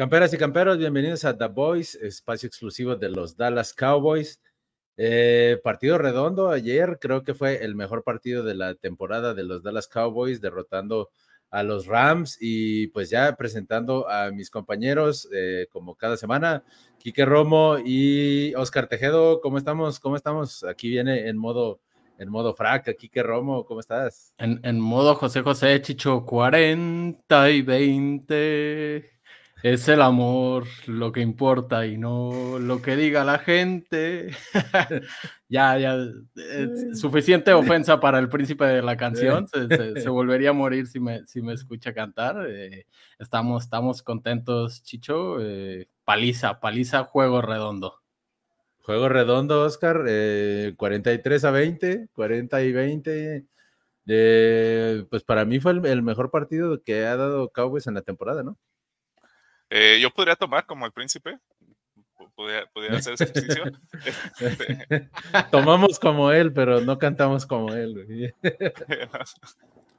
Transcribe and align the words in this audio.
Camperas 0.00 0.32
y 0.32 0.38
camperos, 0.38 0.78
bienvenidos 0.78 1.26
a 1.26 1.36
The 1.36 1.48
Boys, 1.48 1.94
espacio 1.94 2.46
exclusivo 2.46 2.96
de 2.96 3.10
los 3.10 3.36
Dallas 3.36 3.74
Cowboys. 3.74 4.40
Eh, 4.96 5.60
partido 5.62 5.98
redondo 5.98 6.48
ayer, 6.48 6.96
creo 6.98 7.22
que 7.22 7.34
fue 7.34 7.62
el 7.62 7.74
mejor 7.74 8.02
partido 8.02 8.42
de 8.42 8.54
la 8.54 8.74
temporada 8.74 9.34
de 9.34 9.44
los 9.44 9.62
Dallas 9.62 9.88
Cowboys, 9.88 10.40
derrotando 10.40 11.10
a 11.50 11.62
los 11.64 11.84
Rams 11.84 12.38
y 12.40 12.86
pues 12.86 13.10
ya 13.10 13.36
presentando 13.36 14.08
a 14.08 14.30
mis 14.30 14.48
compañeros 14.48 15.28
eh, 15.34 15.66
como 15.70 15.94
cada 15.96 16.16
semana, 16.16 16.64
Quique 16.96 17.26
Romo 17.26 17.76
y 17.84 18.54
Oscar 18.54 18.86
Tejedo, 18.86 19.42
¿cómo 19.42 19.58
estamos? 19.58 20.00
¿Cómo 20.00 20.16
estamos? 20.16 20.64
Aquí 20.64 20.88
viene 20.88 21.28
en 21.28 21.36
modo 21.36 21.78
en 22.16 22.30
modo 22.30 22.54
fraca, 22.54 22.94
Quique 22.94 23.22
Romo, 23.22 23.66
¿cómo 23.66 23.80
estás? 23.80 24.32
En, 24.38 24.60
en 24.62 24.80
modo 24.80 25.14
José 25.14 25.42
José 25.42 25.82
Chicho 25.82 26.24
40 26.24 27.50
y 27.50 27.60
20. 27.60 29.19
Es 29.62 29.88
el 29.88 30.00
amor 30.00 30.64
lo 30.86 31.12
que 31.12 31.20
importa 31.20 31.86
y 31.86 31.98
no 31.98 32.58
lo 32.58 32.80
que 32.80 32.96
diga 32.96 33.24
la 33.24 33.38
gente. 33.38 34.30
ya, 35.48 35.76
ya, 35.78 35.98
suficiente 36.94 37.52
ofensa 37.52 38.00
para 38.00 38.18
el 38.18 38.30
príncipe 38.30 38.64
de 38.64 38.80
la 38.80 38.96
canción. 38.96 39.46
Se, 39.48 40.08
volvería 40.08 40.50
a 40.50 40.54
morir 40.54 40.86
si 40.86 40.98
me, 40.98 41.26
si 41.26 41.42
me 41.42 41.52
escucha 41.52 41.92
cantar. 41.92 42.46
Eh, 42.48 42.86
estamos, 43.18 43.64
estamos 43.64 44.02
contentos, 44.02 44.82
Chicho. 44.82 45.36
Eh, 45.40 45.88
paliza, 46.04 46.58
paliza, 46.58 47.04
juego 47.04 47.42
redondo. 47.42 48.00
Juego 48.80 49.10
redondo, 49.10 49.64
Oscar. 49.64 49.98
43 50.76 51.44
eh, 51.44 51.46
a 51.46 51.50
20, 51.50 52.08
40 52.14 52.62
y 52.62 52.72
20. 52.72 53.46
pues 55.10 55.22
para 55.22 55.44
mí 55.44 55.60
fue 55.60 55.72
el 55.72 56.02
mejor 56.02 56.30
partido 56.30 56.82
que 56.82 57.04
ha 57.04 57.16
dado 57.16 57.50
Cowboys 57.50 57.86
en 57.86 57.94
la 57.94 58.02
temporada, 58.02 58.42
¿no? 58.42 58.56
Eh, 59.70 60.00
yo 60.00 60.10
podría 60.10 60.34
tomar 60.34 60.66
como 60.66 60.84
el 60.84 60.92
príncipe. 60.92 61.38
Podría, 62.34 62.68
hacer 62.96 63.14
ese 63.14 63.24
ejercicio. 63.24 63.64
Tomamos 65.50 65.98
como 65.98 66.32
él, 66.32 66.52
pero 66.52 66.80
no 66.80 66.98
cantamos 66.98 67.46
como 67.46 67.72
él. 67.74 68.34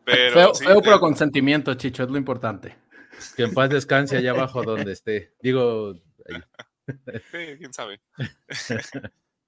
pero, 0.04 0.54
feo, 0.56 0.82
pero 0.82 1.00
con 1.00 1.16
sentimiento, 1.16 1.74
Chicho, 1.76 2.04
es 2.04 2.10
lo 2.10 2.18
importante. 2.18 2.76
Que 3.38 3.44
en 3.44 3.54
paz 3.54 3.70
descanse 3.70 4.18
allá 4.18 4.32
abajo 4.32 4.64
donde 4.64 4.92
esté. 4.92 5.34
Digo. 5.42 5.94
Sí, 7.32 7.58
quién 7.58 7.74
sabe. 7.74 8.02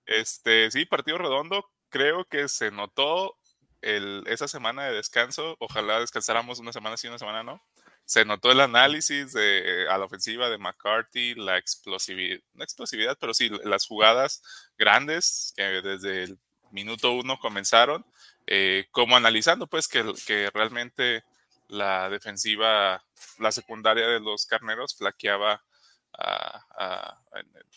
Este, 0.06 0.70
sí, 0.72 0.86
partido 0.86 1.18
redondo. 1.18 1.66
Creo 1.90 2.26
que 2.26 2.48
se 2.48 2.72
notó 2.72 3.38
el, 3.82 4.24
esa 4.28 4.48
semana 4.48 4.86
de 4.86 4.94
descanso. 4.94 5.58
Ojalá 5.60 6.00
descansáramos 6.00 6.60
una 6.60 6.72
semana 6.72 6.98
sí, 6.98 7.08
una 7.08 7.20
semana 7.20 7.44
no 7.44 7.62
se 8.06 8.26
notó 8.26 8.52
el 8.52 8.60
análisis 8.60 9.34
de, 9.34 9.88
a 9.90 9.98
la 9.98 10.06
ofensiva 10.06 10.50
de 10.50 10.58
McCarthy, 10.58 11.36
la 11.36 11.58
explosividad, 11.58 12.40
no 12.54 12.64
explosividad, 12.64 13.18
pero 13.20 13.34
sí 13.34 13.50
las 13.64 13.88
jugadas 13.88 14.44
grandes 14.78 15.54
que 15.56 15.64
desde 15.64 16.24
el 16.24 16.38
minuto 16.72 17.14
uno 17.14 17.40
comenzaron, 17.40 18.06
eh, 18.48 18.88
como 18.92 19.16
analizando 19.16 19.68
pues 19.68 19.88
que, 19.88 20.04
que 20.26 20.50
realmente 20.54 21.24
la 21.70 22.10
defensiva, 22.10 23.04
la 23.40 23.52
secundaria 23.52 24.08
de 24.08 24.20
los 24.20 24.46
carneros 24.46 24.96
flaqueaba 24.96 25.64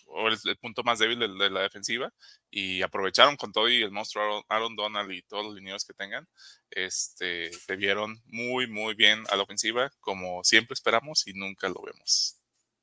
o 0.07 0.29
el, 0.29 0.57
punto 0.59 0.83
más 0.83 0.99
débil 0.99 1.19
de, 1.19 1.51
la 1.51 1.63
defensiva 1.63 2.13
y 2.51 2.83
aprovecharon 2.83 3.37
con 3.37 3.53
todo 3.53 3.69
y 3.69 3.83
el 3.83 3.91
monstruo 3.91 4.45
Aaron, 4.49 4.77
Donald 4.77 5.11
y 5.11 5.23
todos 5.23 5.45
los 5.45 5.55
lineos 5.55 5.85
que 5.85 5.95
tengan, 5.95 6.27
este, 6.71 7.53
se 7.53 7.77
vieron 7.77 8.23
muy, 8.27 8.67
muy 8.67 8.95
bien 8.95 9.25
a 9.31 9.37
la 9.37 9.43
ofensiva 9.43 9.91
como 10.01 10.45
siempre 10.45 10.75
esperamos 10.75 11.27
y 11.27 11.35
nunca 11.35 11.69
lo 11.69 11.83
vemos. 11.83 12.37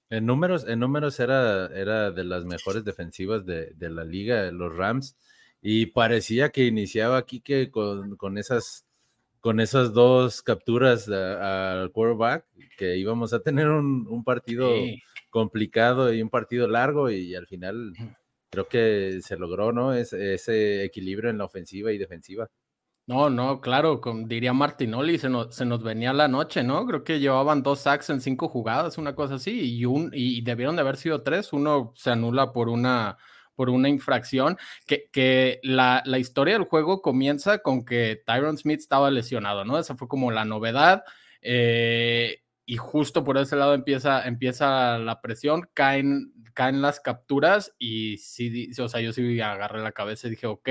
En 0.09 0.25
números, 0.25 0.65
en 0.67 0.79
números 0.79 1.19
era, 1.19 1.67
era 1.67 2.11
de 2.11 2.23
las 2.23 2.45
mejores 2.45 2.83
defensivas 2.83 3.45
de, 3.45 3.71
de 3.73 3.89
la 3.89 4.03
liga, 4.03 4.51
los 4.51 4.75
Rams, 4.75 5.15
y 5.61 5.87
parecía 5.87 6.49
que 6.49 6.65
iniciaba 6.65 7.17
aquí 7.17 7.39
que 7.39 7.71
con, 7.71 8.17
con 8.17 8.37
esas 8.37 8.82
con 9.43 9.59
esas 9.59 9.91
dos 9.91 10.41
capturas 10.41 11.09
al 11.09 11.91
quarterback, 11.91 12.45
que 12.77 12.95
íbamos 12.95 13.33
a 13.33 13.41
tener 13.41 13.67
un, 13.67 14.07
un 14.09 14.23
partido 14.23 14.69
complicado 15.29 16.13
y 16.13 16.21
un 16.21 16.29
partido 16.29 16.65
largo 16.65 17.09
y 17.09 17.35
al 17.35 17.45
final 17.45 17.93
creo 18.49 18.69
que 18.69 19.19
se 19.21 19.35
logró, 19.35 19.73
¿no? 19.73 19.93
ese 19.93 20.85
equilibrio 20.85 21.29
en 21.29 21.39
la 21.39 21.43
ofensiva 21.43 21.91
y 21.91 21.97
defensiva. 21.97 22.49
No, 23.05 23.29
no, 23.29 23.59
claro, 23.59 23.99
como 23.99 24.25
diría 24.29 24.53
Martinoli, 24.53 25.17
se 25.17 25.27
nos, 25.27 25.53
se 25.53 25.65
nos 25.65 25.83
venía 25.83 26.13
la 26.13 26.29
noche, 26.29 26.63
¿no? 26.63 26.85
Creo 26.85 27.03
que 27.03 27.19
llevaban 27.19 27.63
dos 27.63 27.81
sacks 27.81 28.11
en 28.11 28.21
cinco 28.21 28.47
jugadas, 28.47 28.97
una 28.97 29.13
cosa 29.13 29.33
así, 29.33 29.75
y, 29.77 29.83
un, 29.83 30.09
y 30.13 30.41
debieron 30.41 30.77
de 30.77 30.83
haber 30.83 30.95
sido 30.95 31.21
tres, 31.21 31.51
uno 31.51 31.91
se 31.97 32.11
anula 32.11 32.53
por 32.53 32.69
una, 32.69 33.17
por 33.55 33.69
una 33.69 33.89
infracción, 33.89 34.57
que, 34.85 35.09
que 35.11 35.59
la, 35.63 36.01
la, 36.05 36.19
historia 36.19 36.53
del 36.53 36.63
juego 36.63 37.01
comienza 37.01 37.59
con 37.59 37.85
que 37.85 38.21
Tyron 38.25 38.57
Smith 38.57 38.79
estaba 38.79 39.11
lesionado, 39.11 39.65
¿no? 39.65 39.77
Esa 39.77 39.95
fue 39.95 40.07
como 40.07 40.31
la 40.31 40.45
novedad. 40.45 41.03
Eh, 41.41 42.43
y 42.65 42.77
justo 42.77 43.23
por 43.23 43.37
ese 43.37 43.55
lado 43.55 43.73
empieza, 43.73 44.25
empieza 44.25 44.97
la 44.97 45.21
presión, 45.21 45.67
caen, 45.73 46.33
caen 46.53 46.81
las 46.81 46.99
capturas 47.01 47.73
y 47.77 48.17
sí, 48.17 48.71
o 48.79 48.87
sea, 48.87 49.01
yo 49.01 49.11
sí 49.11 49.41
agarré 49.41 49.81
la 49.81 49.91
cabeza 49.91 50.27
y 50.27 50.31
dije, 50.31 50.47
ok, 50.47 50.69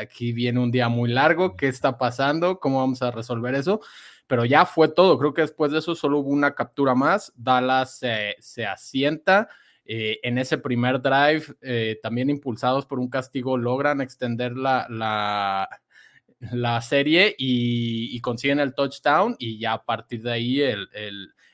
aquí 0.00 0.32
viene 0.32 0.60
un 0.60 0.70
día 0.70 0.88
muy 0.88 1.10
largo, 1.10 1.56
¿qué 1.56 1.68
está 1.68 1.98
pasando? 1.98 2.60
¿Cómo 2.60 2.78
vamos 2.78 3.02
a 3.02 3.10
resolver 3.10 3.54
eso? 3.54 3.80
Pero 4.26 4.46
ya 4.46 4.64
fue 4.64 4.88
todo, 4.88 5.18
creo 5.18 5.34
que 5.34 5.42
después 5.42 5.70
de 5.70 5.80
eso 5.80 5.94
solo 5.94 6.20
hubo 6.20 6.30
una 6.30 6.54
captura 6.54 6.94
más, 6.94 7.30
Dallas 7.36 8.00
se 8.38 8.66
asienta. 8.66 9.48
Eh, 9.86 10.18
en 10.22 10.38
ese 10.38 10.56
primer 10.56 11.02
drive, 11.02 11.44
eh, 11.60 11.98
también 12.02 12.30
impulsados 12.30 12.86
por 12.86 12.98
un 12.98 13.10
castigo, 13.10 13.58
logran 13.58 14.00
extender 14.00 14.56
la, 14.56 14.86
la, 14.88 16.80
serie 16.80 17.34
y, 17.38 18.18
consiguen 18.20 18.60
el 18.60 18.74
touchdown 18.74 19.36
y 19.38 19.58
ya 19.58 19.74
a 19.74 19.84
partir 19.84 20.22
de 20.22 20.32
ahí 20.32 20.60
el, 20.60 20.88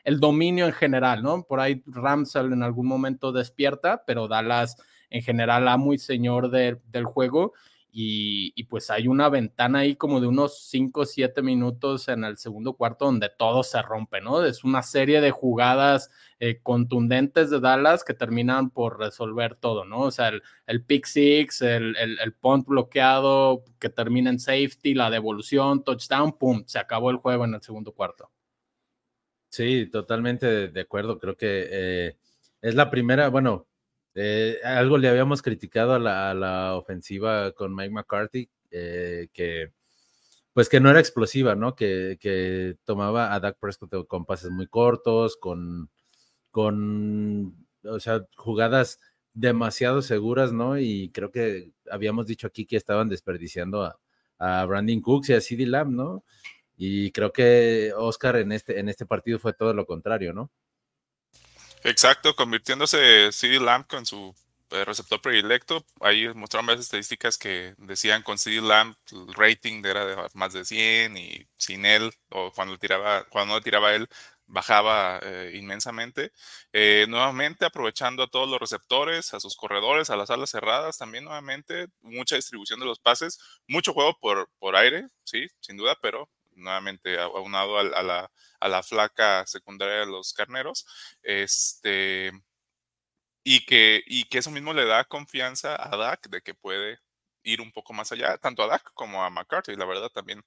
el, 0.04 0.20
dominio 0.20 0.66
en 0.66 0.72
general, 0.72 1.22
¿no? 1.22 1.42
Por 1.42 1.58
ahí 1.60 1.82
Ramsel 1.86 2.52
en 2.52 2.62
algún 2.62 2.86
momento 2.86 3.32
despierta, 3.32 4.04
pero 4.06 4.28
Dallas 4.28 4.76
en 5.10 5.22
general 5.22 5.66
a 5.66 5.76
muy 5.76 5.98
señor 5.98 6.50
del 6.50 7.04
juego 7.04 7.52
y, 7.92 8.64
pues 8.64 8.90
hay 8.90 9.08
una 9.08 9.28
ventana 9.28 9.80
ahí 9.80 9.96
como 9.96 10.20
de 10.20 10.26
unos 10.26 10.68
5 10.68 11.00
o 11.00 11.04
7 11.04 11.42
minutos 11.42 12.08
en 12.08 12.24
el 12.24 12.38
segundo 12.38 12.74
cuarto 12.74 13.06
donde 13.06 13.30
todo 13.36 13.62
se 13.62 13.82
rompe, 13.82 14.20
¿no? 14.20 14.44
Es 14.44 14.64
una 14.64 14.82
serie 14.82 15.20
de 15.20 15.30
jugadas 15.30 16.10
eh, 16.38 16.60
contundentes 16.62 17.50
de 17.50 17.60
Dallas 17.60 18.04
que 18.04 18.14
terminan 18.14 18.70
por 18.70 18.98
resolver 18.98 19.56
todo, 19.56 19.84
¿no? 19.84 20.00
O 20.02 20.10
sea, 20.10 20.28
el, 20.28 20.42
el 20.66 20.84
pick 20.84 21.06
six, 21.06 21.62
el, 21.62 21.96
el, 21.96 22.32
punt 22.34 22.66
bloqueado 22.66 23.64
que 23.78 23.88
termina 23.88 24.30
en 24.30 24.38
safety, 24.38 24.94
la 24.94 25.10
devolución, 25.10 25.82
touchdown, 25.82 26.38
pum, 26.38 26.62
se 26.66 26.78
acabó 26.78 27.10
el 27.10 27.16
juego 27.16 27.44
en 27.44 27.54
el 27.54 27.62
segundo 27.62 27.92
cuarto. 27.92 28.30
Sí, 29.48 29.86
totalmente 29.90 30.68
de 30.68 30.80
acuerdo. 30.80 31.18
Creo 31.18 31.36
que 31.36 31.68
eh, 31.70 32.16
es 32.62 32.74
la 32.74 32.90
primera, 32.90 33.28
bueno, 33.28 33.66
eh, 34.14 34.58
algo 34.64 34.98
le 34.98 35.08
habíamos 35.08 35.42
criticado 35.42 35.94
a 35.94 35.98
la, 35.98 36.74
ofensiva 36.76 37.52
con 37.52 37.74
Mike 37.74 37.90
McCarthy, 37.90 38.50
eh, 38.70 39.28
que 39.32 39.72
pues 40.52 40.68
que 40.68 40.80
no 40.80 40.90
era 40.90 41.00
explosiva, 41.00 41.54
¿no? 41.54 41.74
Que, 41.74 42.76
tomaba 42.84 43.34
a 43.34 43.40
Dak 43.40 43.58
Prescott 43.58 44.06
con 44.06 44.26
pases 44.26 44.50
muy 44.50 44.66
cortos, 44.66 45.36
con, 45.36 45.90
con, 46.50 47.66
o 47.84 48.00
sea, 48.00 48.26
jugadas 48.36 48.98
demasiado 49.32 50.02
seguras, 50.02 50.52
¿no? 50.52 50.78
Y 50.78 51.10
creo 51.12 51.30
que 51.30 51.72
habíamos 51.90 52.26
dicho 52.26 52.46
aquí 52.46 52.66
que 52.66 52.76
estaban 52.76 53.08
desperdiciando 53.08 53.84
a, 53.84 54.00
a 54.38 54.64
Brandon 54.66 55.00
Cooks 55.00 55.30
y 55.30 55.34
a 55.34 55.40
CeeDee 55.40 55.66
Lamb, 55.66 55.92
¿no? 55.92 56.24
Y 56.76 57.12
creo 57.12 57.32
que 57.32 57.92
Oscar 57.96 58.36
en 58.36 58.52
este, 58.52 58.80
en 58.80 58.88
este 58.88 59.06
partido 59.06 59.38
fue 59.38 59.52
todo 59.52 59.74
lo 59.74 59.86
contrario, 59.86 60.32
¿no? 60.32 60.50
Exacto, 61.82 62.34
convirtiéndose 62.36 63.32
CD 63.32 63.58
Lamb 63.58 63.86
con 63.86 64.04
su 64.04 64.34
eh, 64.70 64.84
receptor 64.84 65.20
predilecto. 65.22 65.84
Ahí 66.00 66.28
mostraron 66.34 66.66
varias 66.66 66.84
estadísticas 66.84 67.38
que 67.38 67.74
decían 67.78 68.22
con 68.22 68.36
CD 68.38 68.60
Lamb 68.60 68.94
el 69.12 69.32
rating 69.34 69.82
era 69.84 70.04
de 70.04 70.16
más 70.34 70.52
de 70.52 70.64
100 70.66 71.16
y 71.16 71.48
sin 71.56 71.86
él, 71.86 72.12
o 72.28 72.52
cuando, 72.52 72.76
tiraba, 72.78 73.24
cuando 73.30 73.54
no 73.54 73.60
tiraba 73.62 73.94
él, 73.94 74.08
bajaba 74.46 75.20
eh, 75.22 75.52
inmensamente. 75.54 76.32
Eh, 76.72 77.06
nuevamente 77.08 77.64
aprovechando 77.64 78.22
a 78.24 78.28
todos 78.28 78.48
los 78.48 78.60
receptores, 78.60 79.32
a 79.32 79.40
sus 79.40 79.56
corredores, 79.56 80.10
a 80.10 80.16
las 80.16 80.28
alas 80.30 80.50
cerradas, 80.50 80.98
también 80.98 81.24
nuevamente 81.24 81.86
mucha 82.02 82.36
distribución 82.36 82.78
de 82.80 82.86
los 82.86 82.98
pases, 82.98 83.38
mucho 83.66 83.94
juego 83.94 84.18
por, 84.20 84.50
por 84.58 84.76
aire, 84.76 85.06
sí, 85.24 85.46
sin 85.60 85.78
duda, 85.78 85.96
pero 86.02 86.28
nuevamente 86.60 87.18
aunado 87.20 87.78
a, 87.78 87.80
a, 87.80 88.02
la, 88.02 88.30
a 88.60 88.68
la 88.68 88.82
flaca 88.82 89.46
secundaria 89.46 90.00
de 90.00 90.06
los 90.06 90.32
carneros, 90.32 90.86
este, 91.22 92.32
y, 93.44 93.64
que, 93.66 94.02
y 94.06 94.24
que 94.24 94.38
eso 94.38 94.50
mismo 94.50 94.72
le 94.72 94.84
da 94.84 95.04
confianza 95.04 95.76
a 95.76 95.96
Dak 95.96 96.28
de 96.28 96.42
que 96.42 96.54
puede 96.54 96.98
ir 97.42 97.60
un 97.60 97.72
poco 97.72 97.92
más 97.92 98.12
allá, 98.12 98.36
tanto 98.38 98.62
a 98.62 98.66
Dak 98.66 98.92
como 98.94 99.24
a 99.24 99.30
McCarthy, 99.30 99.74
la 99.76 99.86
verdad 99.86 100.10
también 100.10 100.42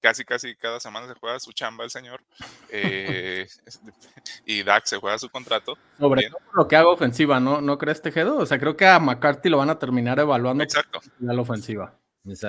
casi, 0.00 0.24
casi 0.24 0.56
cada 0.56 0.80
semana 0.80 1.06
se 1.08 1.14
juega 1.18 1.38
su 1.40 1.52
chamba 1.52 1.84
el 1.84 1.90
señor. 1.90 2.22
Eh, 2.70 3.46
y 4.46 4.62
Dak 4.62 4.86
se 4.86 4.98
juega 4.98 5.18
su 5.18 5.28
contrato. 5.28 5.76
Sobre 5.98 6.28
todo 6.28 6.40
lo 6.54 6.68
que 6.68 6.76
haga 6.76 6.88
ofensiva, 6.88 7.40
¿no? 7.40 7.60
¿No 7.60 7.78
crees, 7.78 8.02
Tejedo? 8.02 8.36
O 8.36 8.46
sea, 8.46 8.58
creo 8.58 8.76
que 8.76 8.86
a 8.86 8.98
McCarthy 8.98 9.48
lo 9.48 9.58
van 9.58 9.70
a 9.70 9.78
terminar 9.78 10.18
evaluando. 10.18 10.64
Exacto. 10.64 11.00
La 11.20 11.40
ofensiva. 11.40 11.98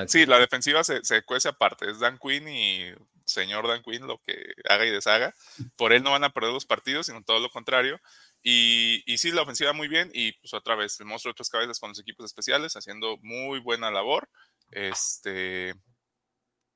Sí, 0.07 0.25
la 0.25 0.39
defensiva 0.39 0.83
se, 0.83 1.03
se 1.03 1.23
cuece 1.23 1.49
aparte. 1.49 1.89
Es 1.89 1.99
Dan 1.99 2.17
Quinn 2.17 2.47
y 2.47 2.91
señor 3.25 3.67
Dan 3.67 3.81
Quinn 3.83 4.07
lo 4.07 4.19
que 4.25 4.53
haga 4.69 4.85
y 4.85 4.91
deshaga. 4.91 5.33
Por 5.75 5.93
él 5.93 6.03
no 6.03 6.11
van 6.11 6.23
a 6.23 6.31
perder 6.31 6.51
los 6.51 6.65
partidos, 6.65 7.05
sino 7.05 7.23
todo 7.23 7.39
lo 7.39 7.49
contrario. 7.49 7.99
Y, 8.41 9.03
y 9.05 9.17
sí, 9.17 9.31
la 9.31 9.43
ofensiva 9.43 9.73
muy 9.73 9.87
bien. 9.87 10.09
Y 10.13 10.33
pues 10.33 10.53
otra 10.53 10.75
vez, 10.75 10.99
el 10.99 11.05
monstruo 11.05 11.31
de 11.31 11.33
otras 11.33 11.49
cabezas 11.49 11.79
con 11.79 11.89
los 11.89 11.99
equipos 11.99 12.25
especiales, 12.25 12.75
haciendo 12.75 13.17
muy 13.21 13.59
buena 13.59 13.91
labor. 13.91 14.29
Este, 14.71 15.73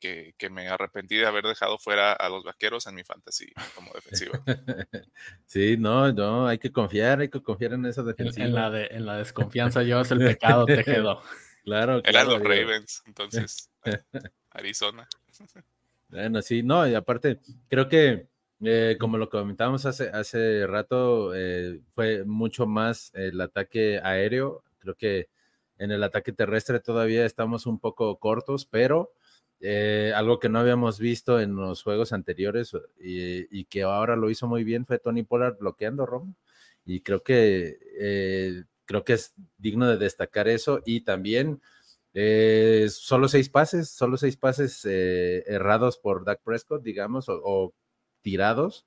que, 0.03 0.35
que, 0.37 0.49
me 0.49 0.67
arrepentí 0.67 1.15
de 1.15 1.25
haber 1.25 1.45
dejado 1.45 1.77
fuera 1.77 2.11
a 2.11 2.27
los 2.27 2.43
vaqueros 2.43 2.87
en 2.87 2.95
mi 2.95 3.03
fantasy 3.03 3.51
como 3.75 3.91
defensiva. 3.93 4.43
Sí, 5.45 5.77
no, 5.77 6.11
no, 6.11 6.47
hay 6.47 6.57
que 6.57 6.71
confiar, 6.71 7.19
hay 7.19 7.29
que 7.29 7.41
confiar 7.41 7.73
en 7.73 7.85
esa 7.85 8.01
defensiva. 8.01 8.45
En, 8.45 8.55
la, 8.55 8.71
de, 8.71 8.87
en 8.87 9.05
la 9.05 9.17
desconfianza 9.17 9.83
llevas 9.83 10.09
el 10.09 10.17
pecado, 10.17 10.65
te 10.65 10.83
quedó. 10.83 11.21
Claro, 11.63 12.01
Eran 12.03 12.27
los 12.27 12.41
Ravens, 12.41 13.03
entonces, 13.05 13.69
Arizona. 14.51 15.07
Bueno, 16.09 16.41
sí, 16.41 16.61
no, 16.61 16.87
y 16.87 16.93
aparte, 16.93 17.39
creo 17.69 17.87
que 17.87 18.27
eh, 18.65 18.97
como 18.99 19.17
lo 19.17 19.29
comentábamos 19.29 19.85
hace, 19.85 20.09
hace 20.09 20.65
rato, 20.67 21.35
eh, 21.35 21.81
fue 21.95 22.23
mucho 22.23 22.65
más 22.65 23.11
el 23.13 23.41
ataque 23.41 23.99
aéreo. 24.01 24.63
Creo 24.79 24.95
que 24.95 25.27
en 25.77 25.91
el 25.91 26.03
ataque 26.03 26.31
terrestre 26.31 26.79
todavía 26.79 27.25
estamos 27.25 27.65
un 27.65 27.79
poco 27.79 28.17
cortos, 28.19 28.65
pero 28.65 29.11
eh, 29.59 30.13
algo 30.15 30.39
que 30.39 30.49
no 30.49 30.59
habíamos 30.59 30.99
visto 30.99 31.39
en 31.41 31.55
los 31.55 31.83
juegos 31.83 32.13
anteriores 32.13 32.71
y, 32.99 33.65
que 33.65 33.83
ahora 33.83 34.15
lo 34.15 34.29
hizo 34.29 34.47
muy 34.47 34.63
bien 34.63 34.85
fue 34.85 34.99
Tony 34.99 35.23
Pollard 35.23 35.57
bloqueando 35.57 36.05
Romo. 36.05 36.35
Y 36.85 37.01
creo 37.01 37.23
que 37.23 38.65
creo 38.85 39.03
que 39.03 39.13
es 39.13 39.33
digno 39.57 39.87
de 39.87 39.97
destacar 39.97 40.47
eso. 40.47 40.81
Y 40.85 41.01
también 41.01 41.61
solo 42.89 43.27
seis 43.27 43.49
pases, 43.49 43.89
solo 43.89 44.17
seis 44.17 44.37
pases 44.37 44.85
errados 44.85 45.97
por 45.97 46.25
Dak 46.25 46.41
Prescott, 46.43 46.83
digamos, 46.83 47.25
o 47.27 47.73
tirados. 48.21 48.85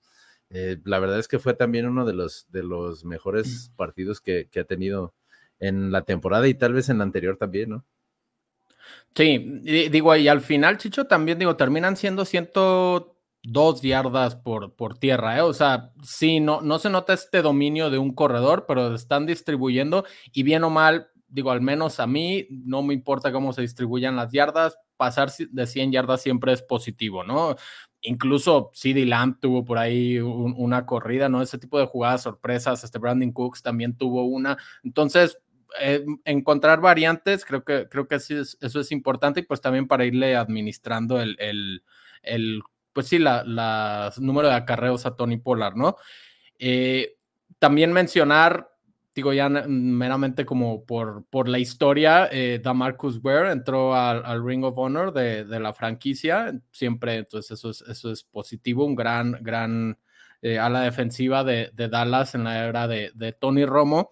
Eh, 0.50 0.78
la 0.84 0.98
verdad 0.98 1.18
es 1.18 1.28
que 1.28 1.38
fue 1.38 1.54
también 1.54 1.86
uno 1.86 2.04
de 2.04 2.12
los, 2.12 2.46
de 2.50 2.62
los 2.62 3.04
mejores 3.04 3.70
mm. 3.72 3.76
partidos 3.76 4.20
que, 4.20 4.48
ha 4.56 4.64
tenido 4.64 5.14
en 5.58 5.90
la 5.90 6.02
temporada 6.02 6.46
y 6.48 6.54
tal 6.54 6.72
vez 6.72 6.88
en 6.88 6.98
la 6.98 7.04
anterior 7.04 7.36
también, 7.36 7.70
¿no? 7.70 7.84
Sí, 9.14 9.38
digo, 9.90 10.14
y 10.14 10.28
al 10.28 10.40
final, 10.40 10.78
Chicho, 10.78 11.06
también 11.06 11.38
digo, 11.40 11.56
terminan 11.56 11.96
siendo 11.96 12.24
102 13.46 13.82
yardas 13.82 14.36
por, 14.36 14.74
por 14.74 14.98
tierra, 14.98 15.38
¿eh? 15.38 15.40
O 15.40 15.52
sea, 15.52 15.92
sí, 16.02 16.40
no, 16.40 16.60
no 16.60 16.78
se 16.78 16.90
nota 16.90 17.12
este 17.12 17.42
dominio 17.42 17.90
de 17.90 17.98
un 17.98 18.14
corredor, 18.14 18.64
pero 18.66 18.94
están 18.94 19.26
distribuyendo 19.26 20.04
y 20.32 20.42
bien 20.42 20.64
o 20.64 20.70
mal, 20.70 21.08
digo, 21.28 21.50
al 21.50 21.60
menos 21.60 22.00
a 22.00 22.06
mí 22.06 22.46
no 22.50 22.82
me 22.82 22.94
importa 22.94 23.32
cómo 23.32 23.52
se 23.52 23.62
distribuyan 23.62 24.16
las 24.16 24.32
yardas, 24.32 24.78
pasar 24.96 25.30
de 25.32 25.66
100 25.66 25.92
yardas 25.92 26.22
siempre 26.22 26.52
es 26.52 26.62
positivo, 26.62 27.24
¿no? 27.24 27.56
incluso 28.06 28.70
CD 28.72 29.04
Lamb 29.04 29.38
tuvo 29.40 29.64
por 29.64 29.78
ahí 29.78 30.18
una 30.18 30.86
corrida, 30.86 31.28
¿no? 31.28 31.42
Ese 31.42 31.58
tipo 31.58 31.78
de 31.78 31.86
jugadas 31.86 32.22
sorpresas, 32.22 32.84
este 32.84 32.98
Brandon 32.98 33.32
Cooks 33.32 33.62
también 33.62 33.96
tuvo 33.96 34.24
una. 34.24 34.56
Entonces, 34.84 35.38
eh, 35.80 36.04
encontrar 36.24 36.80
variantes, 36.80 37.44
creo 37.44 37.64
que, 37.64 37.88
creo 37.88 38.06
que 38.08 38.16
eso 38.16 38.80
es 38.80 38.92
importante 38.92 39.40
y 39.40 39.42
pues 39.42 39.60
también 39.60 39.88
para 39.88 40.04
irle 40.04 40.36
administrando 40.36 41.20
el, 41.20 41.36
el, 42.22 42.62
pues 42.96 43.08
sí, 43.08 43.18
la, 43.18 44.10
número 44.16 44.48
de 44.48 44.54
acarreos 44.54 45.04
a 45.04 45.16
Tony 45.16 45.36
Pollard, 45.36 45.76
¿no? 45.76 45.96
Eh, 46.58 47.18
también 47.58 47.92
mencionar 47.92 48.70
digo 49.14 49.34
ya 49.34 49.50
meramente 49.50 50.46
como 50.46 50.86
por, 50.86 51.26
por 51.28 51.46
la 51.46 51.58
historia, 51.58 52.28
eh, 52.32 52.58
Damarcus 52.62 53.18
Ware 53.22 53.50
entró 53.50 53.94
al, 53.94 54.42
Ring 54.42 54.64
of 54.64 54.78
Honor 54.78 55.12
de, 55.12 55.44
la 55.58 55.74
franquicia, 55.74 56.52
siempre, 56.70 57.16
entonces 57.16 57.58
eso 57.58 57.68
es, 57.68 57.82
eso 57.82 58.12
es 58.12 58.24
positivo, 58.24 58.86
un 58.86 58.94
gran, 58.94 59.38
gran 59.42 59.98
eh, 60.40 60.58
ala 60.58 60.80
defensiva 60.80 61.44
de, 61.44 61.70
Dallas 61.74 62.34
en 62.34 62.44
la 62.44 62.66
era 62.66 62.88
de, 62.88 63.36
Tony 63.38 63.66
Romo. 63.66 64.10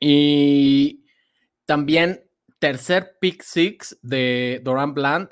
Y 0.00 1.06
también 1.66 2.24
tercer 2.58 3.16
pick 3.20 3.42
six 3.42 3.98
de 4.00 4.60
Doran 4.62 4.94
Bland 4.94 5.28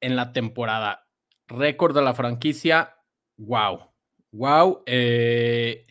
en 0.00 0.16
la 0.16 0.32
temporada. 0.32 1.03
Récord 1.48 1.94
de 1.94 2.02
la 2.02 2.14
franquicia, 2.14 2.96
wow, 3.36 3.90
wow. 4.32 4.82
Eh, 4.86 5.84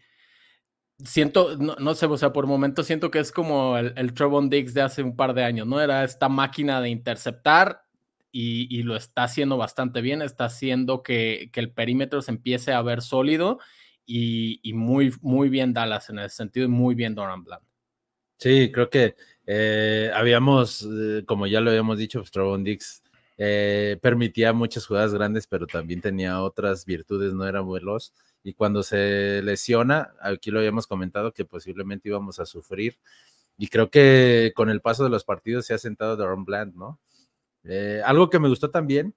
siento, 1.04 1.58
no, 1.58 1.96
sé, 1.96 2.06
o 2.06 2.18
sea, 2.18 2.34
por 2.34 2.48
momento 2.48 2.84
siento 2.84 3.12
que 3.12 3.20
es 3.20 3.32
como 3.32 3.78
el, 3.78 3.94
el 3.98 4.14
Trevon 4.14 4.50
Diggs 4.50 4.74
de 4.74 4.82
hace 4.82 5.04
un 5.04 5.16
par 5.16 5.34
de 5.34 5.44
años, 5.44 5.68
¿no? 5.68 5.80
Era 5.82 6.04
esta 6.04 6.30
máquina 6.30 6.82
de 6.82 6.90
interceptar 6.90 7.84
y, 8.36 8.82
lo 8.82 8.96
está 8.96 9.24
haciendo 9.24 9.58
bastante 9.58 10.02
bien, 10.02 10.22
está 10.22 10.46
haciendo 10.46 11.04
que, 11.04 11.52
el 11.54 11.72
perímetro 11.72 12.22
se 12.22 12.32
empiece 12.32 12.74
a 12.74 12.82
ver 12.82 13.02
sólido 13.02 13.60
y, 14.06 14.60
muy, 14.74 15.14
muy 15.22 15.50
bien 15.50 15.72
Dallas 15.72 16.10
en 16.10 16.20
ese 16.20 16.36
sentido 16.36 16.66
y 16.66 16.70
muy 16.70 16.96
bien 16.96 17.14
Doran 17.14 17.44
Bland. 17.44 17.64
Sí, 18.40 18.72
creo 18.72 18.90
que 18.90 19.16
eh, 19.46 20.12
habíamos, 20.14 20.82
eh, 20.82 21.24
como 21.26 21.46
ya 21.46 21.62
lo 21.62 21.70
habíamos 21.70 22.00
dicho, 22.00 22.20
pues 22.20 22.32
Trevon 22.32 22.64
Diggs 22.64 23.03
eh, 23.38 23.98
permitía 24.02 24.54
muchas 24.54 24.86
jugadas 24.86 25.14
grandes, 25.14 25.48
pero 25.48 25.68
también 25.68 26.02
tenía 26.02 26.42
otras 26.42 26.86
virtudes, 26.86 27.34
no 27.34 27.48
era 27.48 27.62
veloz 27.62 28.14
y 28.44 28.54
cuando 28.54 28.84
se 28.84 29.42
lesiona, 29.44 30.14
aquí 30.22 30.52
lo 30.52 30.60
habíamos 30.60 30.86
comentado 30.86 31.34
que 31.34 31.46
posiblemente 31.46 32.10
íbamos 32.10 32.40
a 32.40 32.46
sufrir. 32.46 32.98
Y 33.58 33.68
creo 33.68 33.90
que 33.90 34.52
con 34.56 34.70
el 34.70 34.82
paso 34.82 35.04
de 35.04 35.10
los 35.10 35.24
partidos 35.24 35.66
se 35.66 35.74
ha 35.74 35.78
sentado 35.78 36.18
Daron 36.18 36.44
Bland, 36.44 36.76
¿no? 36.76 37.00
Eh, 37.64 38.02
algo 38.06 38.30
que 38.30 38.40
me 38.40 38.50
gustó 38.50 38.70
también, 38.70 39.16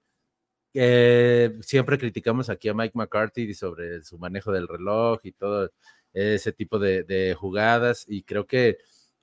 siempre 0.73 1.97
criticamos 1.97 2.49
aquí 2.49 2.69
a 2.69 2.73
Mike 2.73 2.93
McCarthy 2.95 3.53
sobre 3.53 4.03
su 4.03 4.17
manejo 4.19 4.51
del 4.51 4.67
reloj 4.67 5.19
y 5.23 5.31
todo 5.31 5.71
ese 6.13 6.51
tipo 6.51 6.79
de, 6.79 7.35
jugadas. 7.37 8.05
Y 8.07 8.23
creo 8.23 8.47
que 8.47 8.77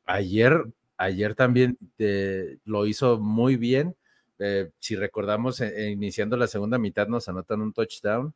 ayer, 0.04 0.64
ayer 0.96 1.34
también 1.34 1.78
eh, 1.98 2.58
lo 2.64 2.86
hizo 2.86 3.18
muy 3.18 3.56
bien. 3.56 3.96
Eh, 4.38 4.70
si 4.78 4.96
recordamos, 4.96 5.60
iniciando 5.60 6.36
la 6.36 6.46
segunda 6.46 6.78
mitad 6.78 7.06
nos 7.06 7.28
anotan 7.28 7.60
un 7.60 7.72
touchdown 7.72 8.34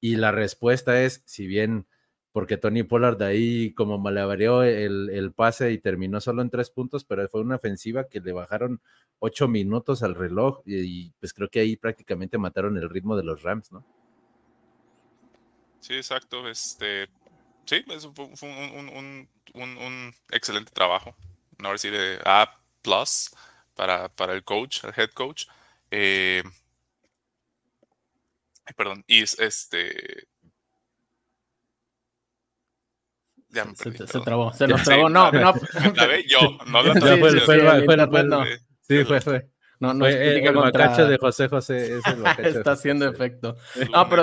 y 0.00 0.16
la 0.16 0.32
respuesta 0.32 1.02
es, 1.02 1.22
si 1.26 1.46
bien, 1.46 1.86
porque 2.32 2.56
Tony 2.56 2.82
Pollard 2.82 3.22
ahí 3.22 3.72
como 3.74 3.98
malabareó 3.98 4.62
el, 4.64 5.08
el, 5.10 5.32
pase 5.32 5.70
y 5.72 5.78
terminó 5.78 6.20
solo 6.20 6.42
en 6.42 6.50
tres 6.50 6.68
puntos, 6.68 7.04
pero 7.04 7.28
fue 7.28 7.40
una 7.40 7.56
ofensiva 7.56 8.08
que 8.08 8.20
le 8.20 8.32
bajaron 8.32 8.80
ocho 9.20 9.48
minutos 9.48 10.02
al 10.02 10.14
reloj 10.14 10.60
y, 10.66 11.10
pues 11.20 11.32
creo 11.32 11.48
que 11.48 11.60
ahí 11.60 11.76
prácticamente 11.76 12.36
mataron 12.36 12.76
el 12.76 12.90
ritmo 12.90 13.16
de 13.16 13.24
los 13.24 13.42
Rams, 13.42 13.72
¿no? 13.72 13.84
Sí, 15.80 15.94
exacto. 15.94 16.48
Este, 16.48 17.08
sí, 17.64 17.84
fue, 18.14 18.48
un, 18.48 19.28
un, 19.54 20.14
excelente 20.30 20.72
trabajo. 20.72 21.14
No 21.58 21.72
de 21.72 22.18
A 22.24 22.60
plus 22.82 23.30
para, 23.74 24.08
para 24.08 24.34
el 24.34 24.44
coach, 24.44 24.84
el 24.84 24.92
head 24.96 25.10
coach. 25.10 25.46
Eh, 25.90 26.42
perdón, 28.76 29.04
y 29.06 29.22
este. 29.22 30.28
Ya 33.50 33.64
me 33.64 33.74
perdí, 33.74 33.98
se, 33.98 34.06
se, 34.08 34.20
trabó, 34.20 34.52
se 34.52 34.66
nos 34.66 34.82
trabó, 34.84 35.08
no, 35.08 35.30
no. 35.30 35.54
La 35.94 36.06
ve 36.06 36.24
yo, 36.26 36.58
no 36.66 36.82
la 36.82 36.94
sí, 36.94 37.00
fue, 37.00 37.18
fue, 37.18 37.40
fue, 37.84 38.06
fue, 38.08 38.24
no. 38.24 38.44
Sí, 38.80 39.04
fue, 39.04 39.20
fue. 39.20 39.48
No, 39.80 39.92
no 39.92 40.04
fue 40.04 40.38
el 40.38 40.54
contra... 40.54 41.06
de 41.06 41.18
José 41.18 41.48
José. 41.48 41.98
Es 41.98 42.06
el 42.06 42.46
Está 42.46 42.72
haciendo 42.72 43.08
efecto. 43.08 43.56
No, 43.92 44.08
pero, 44.08 44.22